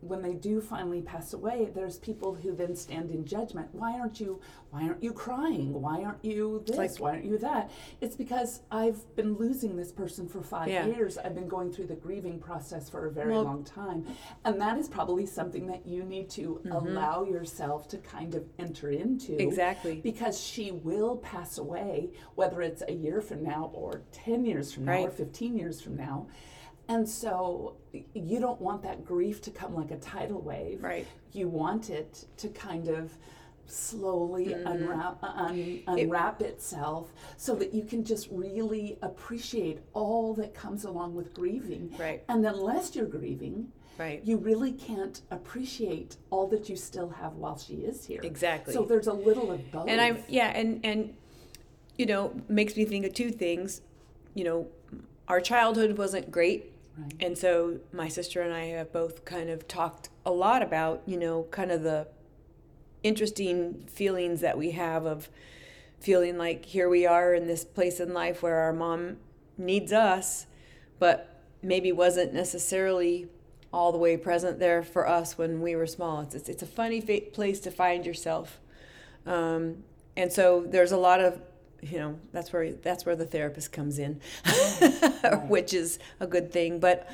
[0.08, 3.70] when they do finally pass away, there's people who then stand in judgment.
[3.72, 4.40] Why aren't you?
[4.72, 5.74] Why aren't you crying?
[5.82, 6.78] Why aren't you this?
[6.78, 7.70] like- why aren't you that?
[8.02, 10.88] It's because I've been losing this person for five Yeah.
[10.88, 11.18] years.
[11.18, 14.06] I've been going through the grieving process for a very Well- long time.
[14.44, 16.72] And that is probably something that you need to mm-hmm.
[16.72, 19.40] allow yourself to kind of enter into.
[19.40, 20.02] Exactly.
[20.02, 24.86] Because she will pass away, whether it's a year from now or 10 years from
[24.86, 26.28] now or 15 years from now.
[26.90, 27.78] And so
[28.14, 30.84] you don't want that grief to come like a tidal wave.
[30.84, 31.08] Right.
[31.32, 33.18] You want it to kind of
[33.66, 34.68] slowly Mm-hmm.
[34.68, 41.16] unwrap, un, unwrap itself so that you can just really appreciate all that comes along
[41.16, 41.96] with grieving.
[41.98, 42.24] Right.
[42.28, 47.58] And unless you're grieving, right you really can't appreciate all that you still have while
[47.58, 48.20] she is here.
[48.24, 48.74] Exactly.
[48.74, 49.88] So there's a little of both.
[49.88, 51.14] and i'm yeah and and
[51.98, 53.82] you know makes me think of two things
[54.34, 54.68] you know
[55.28, 56.73] our childhood wasn't great
[57.20, 61.18] And so my sister and i have both kind of talked a lot about you
[61.18, 62.08] know kind of the
[63.02, 65.30] interesting feelings that we have of
[66.00, 69.18] feeling like here we are in this place in life where our mom
[69.58, 70.46] needs us
[71.00, 73.28] but maybe wasn't necessarily
[73.74, 76.22] all the way present there for us when we were small.
[76.22, 78.60] It's, it's, it's a funny fa- place to find yourself.
[79.26, 79.84] Um,
[80.16, 81.42] and so there's a lot of
[81.92, 85.48] you know that's where that's where the therapist comes in mm-hmm.
[85.48, 86.80] which is a good thing.
[86.80, 87.10] But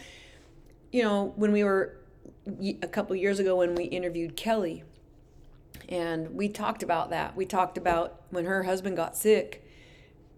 [0.91, 1.97] you know when we were
[2.81, 4.83] a couple years ago when we interviewed kelly
[5.87, 7.35] and we talked about that.
[7.35, 9.65] We talked about when her husband got sick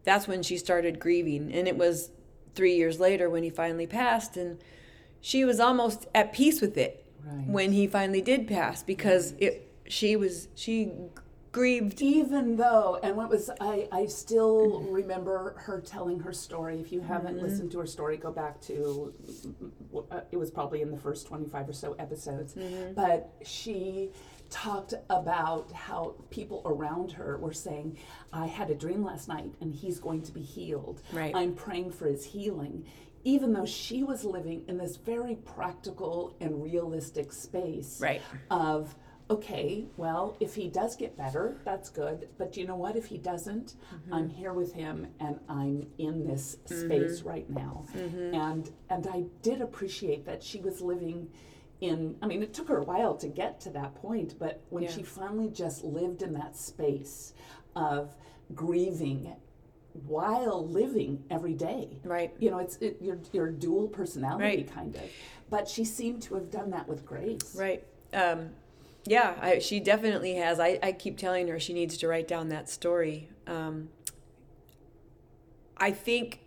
[0.04, 1.54] that's when she started grieving.
[1.54, 2.10] And it was
[2.56, 4.58] three years later when he finally passed and
[5.22, 7.48] she was almost at peace with it Right.
[7.48, 10.92] when he finally did pass because it she was she
[11.52, 16.92] grieved even though and what was i i still remember her telling her story if
[16.94, 17.44] you haven't Mm-hmm.
[17.46, 19.14] listened to her story go back to
[20.12, 22.94] uh, it was probably in the first 25 or so episodes Mm-hmm.
[22.94, 24.12] but she
[24.50, 27.98] talked about how people around her were saying
[28.32, 31.36] i had a dream last night and he's going to be healed Right.
[31.36, 32.86] i'm praying for his healing
[33.24, 38.22] even though she was living in this very practical and realistic space Right.
[38.50, 38.96] of
[39.32, 42.28] okay, well, if he does get better, that's good.
[42.38, 42.96] But you know what?
[42.96, 44.14] If he doesn't, mm-hmm.
[44.14, 46.86] I'm here with him and I'm in this mm-hmm.
[46.86, 47.86] space right now.
[47.96, 48.36] Mm-hmm.
[48.36, 51.30] And and I did appreciate that she was living
[51.80, 54.84] in I mean, it took her a while to get to that point, but when
[54.84, 54.92] Yeah.
[54.92, 57.34] she finally just lived in that space
[57.76, 58.16] of
[58.54, 59.34] grieving
[60.08, 62.00] while living every day.
[62.04, 62.34] Right.
[62.40, 64.72] You know, it's it, your your dual personality Right.
[64.74, 65.04] kind of.
[65.50, 67.56] But she seemed to have done that with grace.
[67.56, 67.86] Right.
[68.14, 68.52] Um,
[69.06, 70.60] yeah, I, she definitely has.
[70.60, 73.30] I, I keep telling her she needs to write down that story.
[73.48, 73.90] Um,
[75.78, 76.40] I think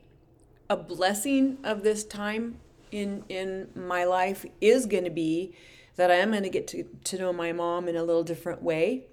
[0.70, 2.58] a blessing of this time
[2.90, 5.54] in in my life is going to be
[5.96, 8.62] that I am going to get to to know my mom in a little different
[8.62, 9.06] way.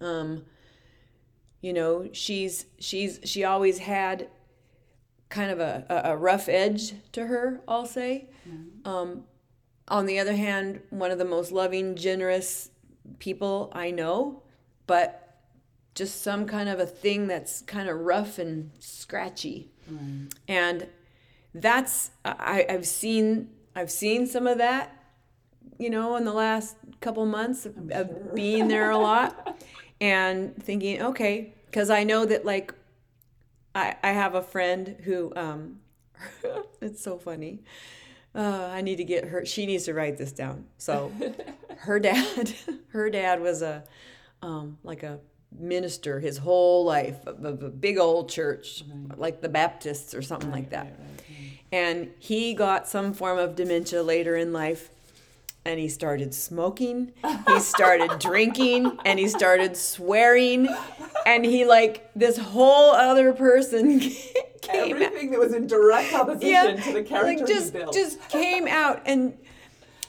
[0.00, 0.44] Um,
[1.60, 4.28] you know, she's she's she always had
[5.28, 7.60] kind of a, a, a rough edge to her.
[7.66, 8.28] I'll say.
[8.84, 9.24] Um,
[9.88, 12.70] on the other hand, one of the most loving, generous
[13.18, 14.42] people I know,
[14.86, 15.24] but
[15.94, 19.70] just some kind of a thing that's kind of rough and scratchy.
[19.88, 20.28] Right.
[20.48, 20.88] And
[21.54, 24.96] that's I, I've seen I've seen some of that,
[25.78, 28.00] you know, in the last couple months of, sure.
[28.00, 29.62] of being there a lot
[30.00, 32.74] and thinking, okay, because I know that like
[33.74, 35.80] I I have a friend who um
[36.80, 37.62] it's so funny.
[38.34, 39.46] Uh, I need to get her.
[39.46, 40.66] She needs to write this down.
[40.78, 41.12] So,
[41.78, 42.52] her dad,
[42.88, 43.84] her dad was a,
[44.42, 45.20] um, like a
[45.56, 49.18] minister his whole life of a big old church, right.
[49.18, 50.86] like the Baptists or something right, like that.
[50.86, 54.90] Right, and he got some form of dementia later in life,
[55.64, 57.12] and he started smoking,
[57.48, 60.68] he started drinking, and he started swearing,
[61.26, 64.00] and he like this whole other person
[64.62, 65.32] came everything out.
[65.32, 69.36] that was in direct opposition yeah, to the character like just, just came out, and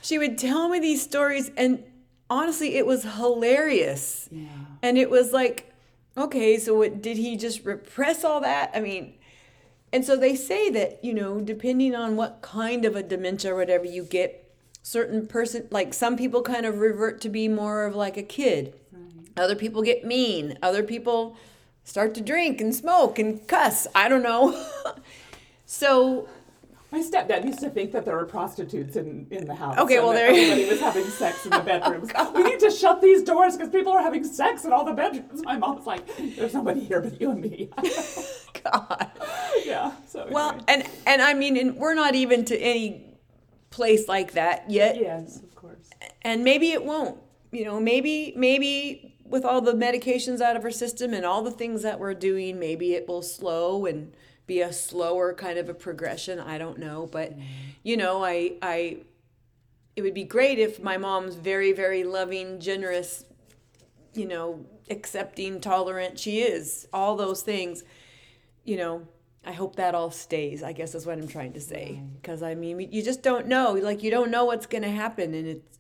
[0.02, 1.84] she would tell me these stories, and
[2.30, 4.30] honestly, it was hilarious.
[4.32, 4.48] Yeah.
[4.82, 5.74] And it was like,
[6.18, 8.72] okay, so what, did he just repress all that?
[8.74, 9.16] I mean,
[9.92, 13.56] and so they say that, you know, depending on what kind of a dementia or
[13.56, 14.45] whatever you get,
[14.86, 18.76] certain person, like some people kind of revert to be more of like a kid.
[18.92, 19.04] Right.
[19.36, 20.60] Other people get mean.
[20.62, 21.36] Other people
[21.84, 23.88] start to drink and smoke and cuss.
[23.96, 24.64] I don't know.
[25.66, 26.30] so
[26.92, 29.76] my stepdad used to think that there were prostitutes in, in the house.
[29.80, 32.12] Okay, well, there everybody was having sex in the oh, bedrooms.
[32.14, 34.94] oh, we need to shut these doors because people are having sex in all the
[34.94, 35.42] bedrooms.
[35.44, 36.06] My mom's like,
[36.36, 37.72] "There's nobody here but you and me."
[38.64, 39.12] God.
[39.66, 39.94] Yeah.
[40.06, 40.34] So anyway.
[40.36, 43.15] well, and and I mean, and we're not even to any
[43.76, 44.96] place like that yet.
[44.96, 45.90] Yes, of course.
[46.22, 47.20] And maybe it won't.
[47.52, 51.52] You know, maybe maybe with all the medications out of her system and all the
[51.52, 54.14] things that we're doing, maybe it will slow and
[54.48, 56.40] be a slower kind of a progression.
[56.40, 57.44] I don't know, but mm-hmm.
[57.84, 58.98] you know, I I
[59.98, 63.26] it would be great if my mom's very very loving, generous,
[64.14, 66.18] you know, accepting, tolerant.
[66.18, 67.84] She is all those things.
[68.64, 69.08] You know,
[69.46, 70.64] I hope that all stays.
[70.64, 72.02] I guess is what I'm trying to say.
[72.22, 73.74] Because I mean, you just don't know.
[73.74, 75.76] Like you don't know what's going to happen, and it's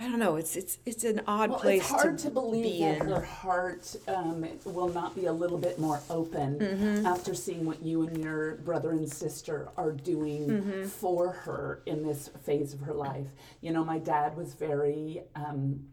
[0.00, 0.36] I don't know.
[0.36, 1.82] It's it's it's an odd well, place.
[1.82, 3.08] It's hard to, to believe be that in.
[3.08, 7.06] her heart um, will not be a little bit more open mm-hmm.
[7.06, 10.84] after seeing what you and your brother and sister are doing mm-hmm.
[10.84, 13.26] for her in this phase of her life.
[13.60, 15.22] You know, my dad was very.
[15.34, 15.86] Um,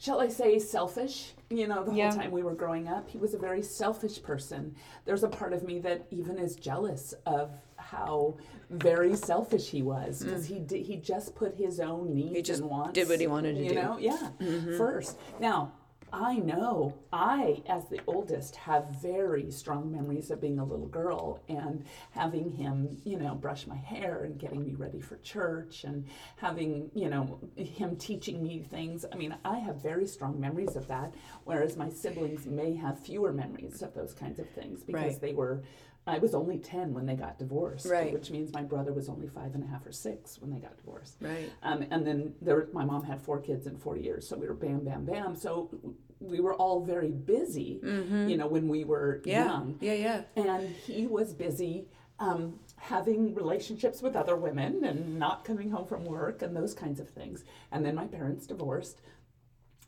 [0.00, 1.34] shall I say, selfish.
[1.50, 2.10] You know, the yeah.
[2.10, 4.74] whole time we were growing up, he was a very selfish person.
[5.04, 8.38] There's a part of me that even is jealous of how
[8.70, 10.54] very selfish he was because mm.
[10.54, 12.94] he did, he just put his own needs he just and wants.
[12.94, 13.74] Did what he wanted to you do.
[13.74, 14.28] You know, yeah.
[14.40, 14.78] Mm-hmm.
[14.78, 15.72] First, now
[16.12, 21.42] I know I, as the oldest, have very strong memories of being a little girl
[21.48, 26.06] and having him, you know, brush my hair and getting me ready for church and
[26.36, 29.04] having, you know, him teaching me things.
[29.12, 33.32] I mean, I have very strong memories of that, whereas my siblings may have fewer
[33.32, 35.20] memories of those kinds of things because right.
[35.20, 35.62] they were
[36.06, 38.12] I was only 10 when they got divorced, right.
[38.12, 40.76] which means my brother was only five and a half or six when they got
[40.76, 41.16] divorced.
[41.20, 41.50] Right.
[41.62, 44.54] Um, and then there, my mom had four kids in four years, so we were
[44.54, 45.36] bam, bam, bam.
[45.36, 45.70] So
[46.18, 48.28] we were all very busy, mm-hmm.
[48.28, 49.44] you know, when we were yeah.
[49.44, 49.76] young.
[49.80, 50.22] Yeah, yeah.
[50.36, 51.86] And he was busy
[52.18, 57.00] um, having relationships with other women and not coming home from work and those kinds
[57.00, 57.44] of things.
[57.72, 59.00] And then my parents divorced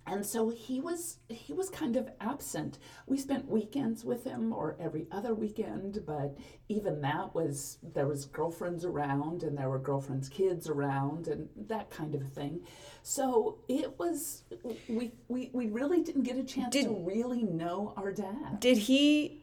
[0.06, 2.78] and so he was he was kind of absent.
[3.06, 6.36] We spent weekends with him or every other weekend but
[6.68, 11.90] even that was there was girlfriends around and there were girlfriends kids around and that
[11.90, 12.62] kind of thing.
[13.02, 14.42] So it was
[14.88, 18.60] we we, we really didn't get a chance did, to really know our dad.
[18.60, 19.41] Did he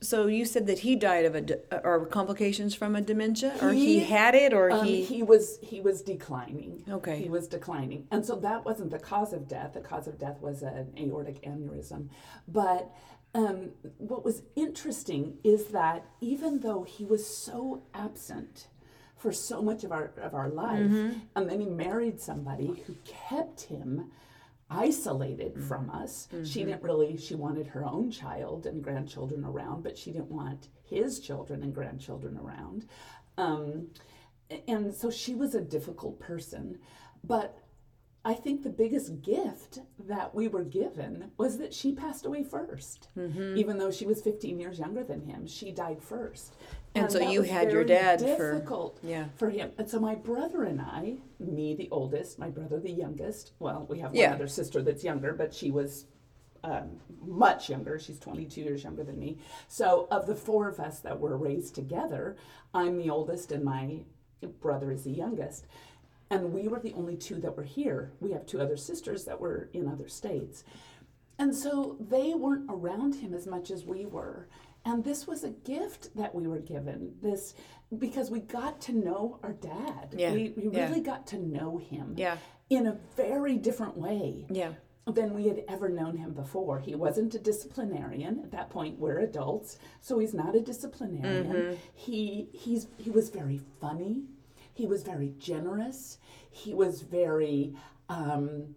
[0.00, 3.98] so you said that he died of a or complications from a dementia, or he,
[3.98, 6.84] he had it, or um, he he was he was declining.
[6.88, 9.74] Okay, he was declining, and so that wasn't the cause of death.
[9.74, 12.08] The cause of death was an aortic aneurysm,
[12.48, 12.90] but.
[13.34, 18.68] Um, what was interesting is that even though he was so absent
[19.14, 21.18] for so much of our of our life, mm-hmm.
[21.34, 24.10] and then he married somebody who kept him
[24.70, 25.68] isolated mm-hmm.
[25.68, 26.28] from us.
[26.32, 26.44] Mm-hmm.
[26.44, 30.68] She didn't really, she wanted her own child and grandchildren around, but she didn't want
[30.84, 32.86] his children and grandchildren around.
[33.38, 33.88] Um,
[34.68, 36.78] and so she was a difficult person.
[37.24, 37.58] But
[38.26, 42.98] I think the biggest gift that we were given was that she passed away 1st
[43.16, 43.56] mm-hmm.
[43.56, 46.56] Even though she was 15 years younger than him, she died first.
[46.96, 49.26] And, and so you had your dad difficult for yeah.
[49.36, 49.70] for him.
[49.78, 53.52] And so my brother and I, me the oldest, my brother the youngest.
[53.60, 54.34] Well, we have one yeah.
[54.34, 56.06] other sister that's younger, but she was
[56.64, 57.96] um, much younger.
[57.96, 59.38] She's 22 years younger than me.
[59.68, 62.36] So of the four of us that were raised together,
[62.74, 64.00] I'm the oldest, and my
[64.60, 65.66] brother is the youngest.
[66.30, 68.12] And we were the only two that were here.
[68.20, 70.64] We have two other sisters that were in other states.
[71.38, 74.48] And so they weren't around him as much as we were.
[74.84, 77.14] And this was a gift that we were given.
[77.22, 77.54] This
[77.98, 80.14] because we got to know our dad.
[80.16, 80.88] Yeah, We, we yeah.
[80.88, 82.38] really got to know him Yeah.
[82.70, 84.72] in a very different way Yeah.
[85.06, 86.80] than we had ever known him before.
[86.80, 88.40] He wasn't a disciplinarian.
[88.40, 91.46] At that point, we're adults, so he's not a disciplinarian.
[91.52, 91.74] Mm-hmm.
[91.94, 94.22] He he's he was very funny.
[94.76, 96.18] He was very generous.
[96.50, 97.74] He was very.
[98.10, 98.74] Um,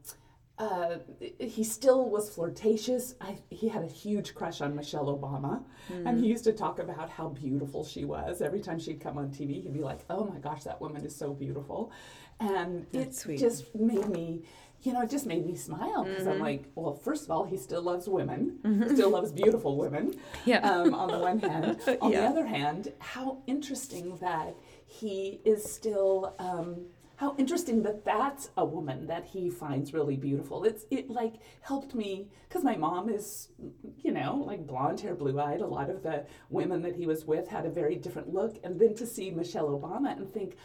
[0.57, 0.97] uh,
[1.39, 3.15] he still was flirtatious.
[3.21, 7.09] I, he had a huge crush on Michelle Obama, and he used to talk about
[7.09, 8.41] how beautiful she was.
[8.41, 11.15] Every time she'd come on TV, he'd be like, "Oh my gosh, that woman is
[11.15, 11.91] so beautiful,"
[12.39, 13.39] and That's it sweet.
[13.39, 14.43] just made me,
[14.83, 17.55] you know, it just made me smile because I'm like, well, first of all, he
[17.57, 18.59] still loves women,
[18.93, 20.13] still loves beautiful women.
[20.45, 20.59] Yeah.
[20.59, 24.55] Um, on the one hand, on the other hand, how interesting that
[24.89, 26.35] he is still.
[26.39, 30.63] Um, how interesting that that's a woman that he finds really beautiful.
[30.63, 33.49] It's it like helped me because my mom is,
[33.97, 35.59] you know, like blonde hair, blue eyed.
[35.59, 38.79] A lot of the women that he was with had a very different look, and
[38.79, 40.55] then to see Michelle Obama and think,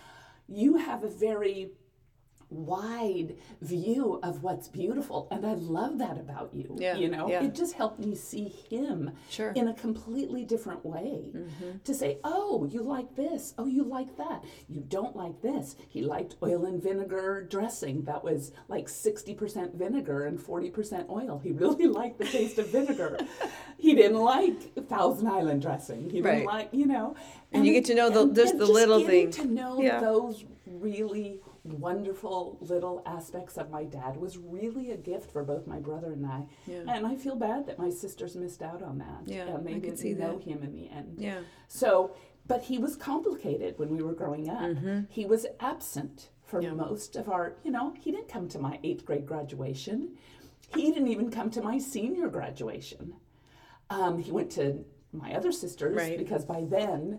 [0.46, 1.72] you have a very
[2.54, 7.28] wide view of what's beautiful and i love that about you Yeah, you know?
[7.28, 7.42] yeah.
[7.44, 9.50] it just helped me see him Sure.
[9.52, 11.30] in a completely different way.
[11.34, 11.78] Mm-hmm.
[11.84, 13.54] To say oh you like this.
[13.58, 14.44] Oh you like that.
[14.68, 15.76] You don't like this.
[15.88, 21.40] He liked oil and vinegar dressing that was like 60% vinegar and 40% oil.
[21.42, 23.18] He really liked the taste of vinegar.
[23.78, 26.10] He didn't like thousand island dressing.
[26.10, 27.14] He didn't like you know?
[27.52, 29.36] And you get to know the- and- just and the little getting things.
[29.36, 30.00] to know Yeah.
[30.00, 35.78] those really wonderful little aspects of my dad was really a gift for both my
[35.78, 36.46] brother and I.
[36.66, 36.82] Yeah.
[36.88, 39.22] And I feel bad that my sisters missed out on that.
[39.26, 40.44] Yeah, and they I didn't see know that.
[40.44, 41.16] him in the end.
[41.18, 41.40] Yeah.
[41.68, 42.14] So,
[42.46, 44.76] but he was complicated when we were growing up.
[45.08, 46.78] He was absent for Mm-hmm.
[46.78, 46.84] Yeah.
[46.86, 50.10] most of our, you know, he didn't come to my eighth grade graduation.
[50.74, 53.14] He didn't even come to my senior graduation.
[53.90, 56.18] Um, he went to my other sisters Right.
[56.18, 57.18] because by then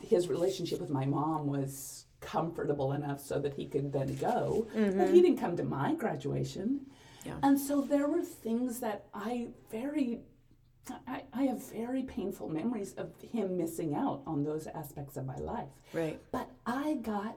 [0.00, 4.66] his relationship with my mom was comfortable enough so that he could then go.
[4.74, 5.14] But he mm-hmm.
[5.14, 6.80] didn't come to my graduation.
[7.24, 7.36] Yeah.
[7.42, 10.20] And so there were things that I very
[11.06, 15.36] I, I have very painful memories of him missing out on those aspects of my
[15.36, 15.68] life.
[15.92, 16.18] Right.
[16.32, 17.36] But I got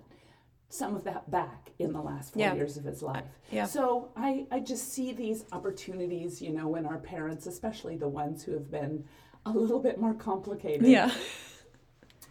[0.70, 2.54] some of that back in the last four Yeah.
[2.54, 3.26] years of his life.
[3.52, 3.66] Yeah.
[3.66, 8.42] So I, I just see these opportunities, you know, when our parents, especially the ones
[8.44, 9.04] who have been
[9.46, 11.12] a little bit more complicated, Yeah.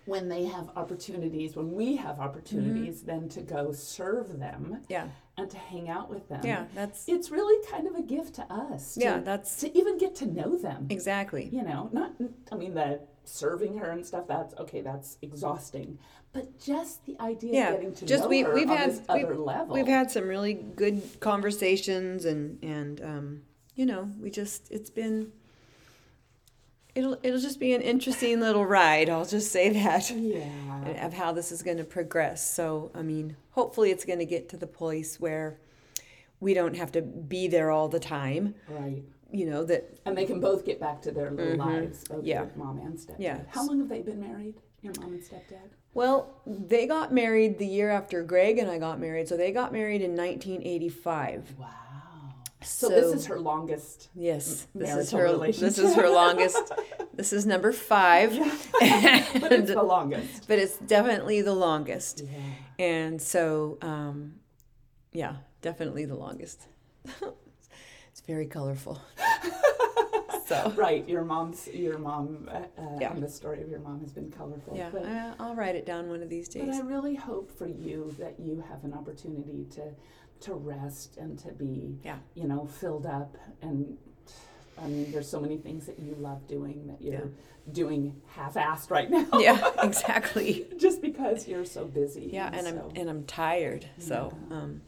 [0.06, 5.08] when they have opportunities, when we have opportunities, then to go serve them Yeah.
[5.36, 6.40] and to hang out with them.
[6.44, 6.66] Yeah.
[6.74, 8.94] That's It's really kind of a gift to us.
[8.94, 10.86] To, Yeah, that's- to even get to know them.
[10.90, 11.48] exactly.
[11.52, 12.12] You know, not
[12.50, 14.26] I mean the serving her and stuff.
[14.26, 14.80] That's okay.
[14.80, 15.98] That's exhausting.
[16.32, 18.90] But just the idea Yeah, of getting to just know we- her we've on had-
[18.90, 19.74] this we've- other level.
[19.74, 23.42] We've had some really good conversations and and um,
[23.74, 25.32] you know, we just it's been
[26.94, 30.10] it'll it'll just be an interesting little ride, I'll just say that.
[30.10, 31.06] yeah.
[31.06, 32.48] Of how this is going to progress.
[32.54, 35.58] So, I mean, hopefully it's going to get to the place where
[36.40, 39.02] we don't have to be there all the time, Right.
[39.30, 42.26] you know, that And they can both get back to their little lives, both Mm-hmm.
[42.26, 42.46] Yeah.
[42.56, 43.16] mom and stepdad.
[43.18, 43.40] Yeah.
[43.50, 44.54] How long have they been married?
[44.80, 45.68] Your mom and stepdad?
[45.92, 49.28] Well, they got married the year after Greg and I got married.
[49.28, 51.54] So they got married in 1985.
[51.58, 51.66] Wow.
[52.62, 54.10] So, this is her longest.
[54.14, 55.36] Yes, this is her.
[55.46, 56.72] This is her longest.
[57.14, 58.30] This is number five,
[58.80, 60.46] But it's the longest.
[60.46, 62.22] but it's definitely the longest.
[62.24, 62.84] Yeah.
[62.84, 64.34] And so, um,
[65.12, 66.66] yeah, definitely the longest.
[67.04, 69.00] it's very colorful.
[70.46, 71.08] so Right.
[71.08, 73.12] Your mom's your mom uh, uh, Yeah.
[73.12, 74.76] and the story of your mom has been colorful.
[74.76, 75.04] yeah, But,
[75.38, 76.66] I'll write it down one of these days.
[76.66, 76.74] but.
[76.74, 79.82] I really hope for you that you have an opportunity to
[80.40, 82.18] to rest and to be Yeah.
[82.34, 83.96] you know filled up and
[84.82, 87.30] I mean there's so many things that you love doing that you're
[87.72, 89.26] doing half-assed right now.
[89.38, 90.66] yeah, exactly.
[90.78, 92.30] Just because you're so busy.
[92.32, 93.86] Yeah, and I'm and I'm tired.
[93.98, 94.80] So, um,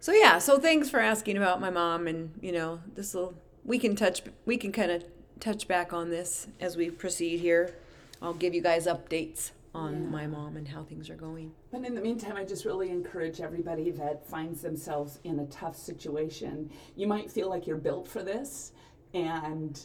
[0.00, 0.38] so yeah.
[0.38, 3.34] So thanks for asking about my mom, and you know, this will
[3.64, 5.04] we can touch we can kind of
[5.40, 7.74] touch back on this as we proceed here.
[8.22, 10.08] I'll give you guys updates on Yeah.
[10.08, 11.52] my mom and how things are going.
[11.70, 15.76] But in the meantime, I just really encourage everybody that finds themselves in a tough
[15.76, 16.70] situation.
[16.94, 18.72] You might feel like you're built for this,
[19.12, 19.84] and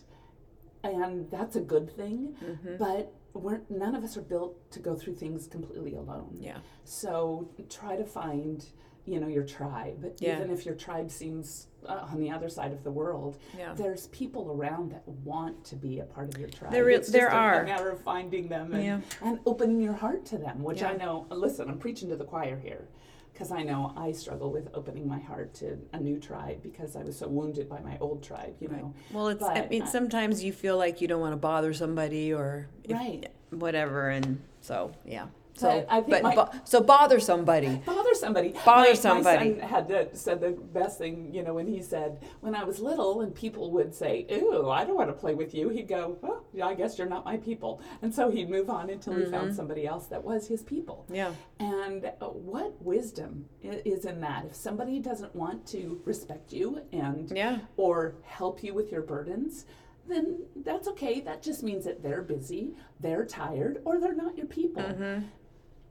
[0.84, 2.36] and that's a good thing.
[2.42, 2.78] Mm-hmm.
[2.78, 6.38] But we're none of us are built to go through things completely alone.
[6.40, 6.60] Yeah.
[6.84, 8.66] So try to find,
[9.06, 10.38] you know, your tribe, Yeah.
[10.38, 13.74] even if your tribe seems uh, on the other side of the world, Yeah.
[13.74, 16.72] there's people around that want to be a part of your tribe.
[16.72, 17.62] There it's there are.
[17.62, 19.00] a matter of finding them and, Yeah.
[19.22, 21.26] and opening your heart to them, which I know.
[21.30, 22.88] Listen, I'm preaching to the choir here.
[23.32, 27.04] Because I know I struggle with opening my heart to a new tribe because I
[27.04, 28.94] was so wounded by my old tribe, you know.
[29.14, 29.42] Well, it's.
[29.42, 32.92] I mean, uh, sometimes you feel like you don't want to bother somebody or if-
[32.92, 33.28] Right.
[33.52, 35.28] whatever, and so yeah.
[35.60, 37.82] So, I think but my- bo- so bother somebody.
[37.86, 38.50] bother somebody.
[38.66, 39.50] Bother my, somebody.
[39.56, 42.64] My son had the, said the best thing, you know, when he said, when I
[42.64, 45.88] was little and people would say, "Ooh, I don't want to play with you," he'd
[45.88, 49.14] go, "Well, yeah, I guess you're not my people," and so he'd move on until
[49.16, 49.32] he Mm-hmm.
[49.32, 51.06] found somebody else that was his people.
[51.12, 51.34] Yeah.
[51.60, 54.46] And what wisdom is in that?
[54.46, 57.60] If somebody doesn't want to respect you and Yeah.
[57.78, 59.66] or help you with your burdens,
[60.08, 61.20] then that's okay.
[61.20, 64.84] That just means that they're busy, they're tired, or they're not your people.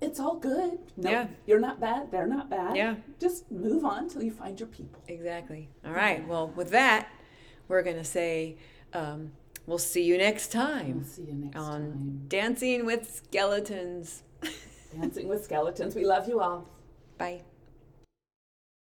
[0.00, 0.78] It's all good.
[0.96, 1.10] No.
[1.10, 1.26] Yeah.
[1.46, 2.10] you're not bad.
[2.12, 2.76] They're not bad.
[2.76, 2.96] Yeah.
[3.20, 5.02] Just move on till you find your people.
[5.08, 5.68] Exactly.
[5.84, 6.26] All right.
[6.26, 7.08] Well, with that,
[7.66, 8.56] we're gonna say
[8.92, 9.32] um,
[9.66, 12.24] we'll see you next We'll time see you next on time.
[12.28, 14.22] Dancing with Skeletons.
[15.00, 15.94] Dancing with Skeletons.
[15.94, 16.68] We love you all.
[17.18, 17.42] Bye.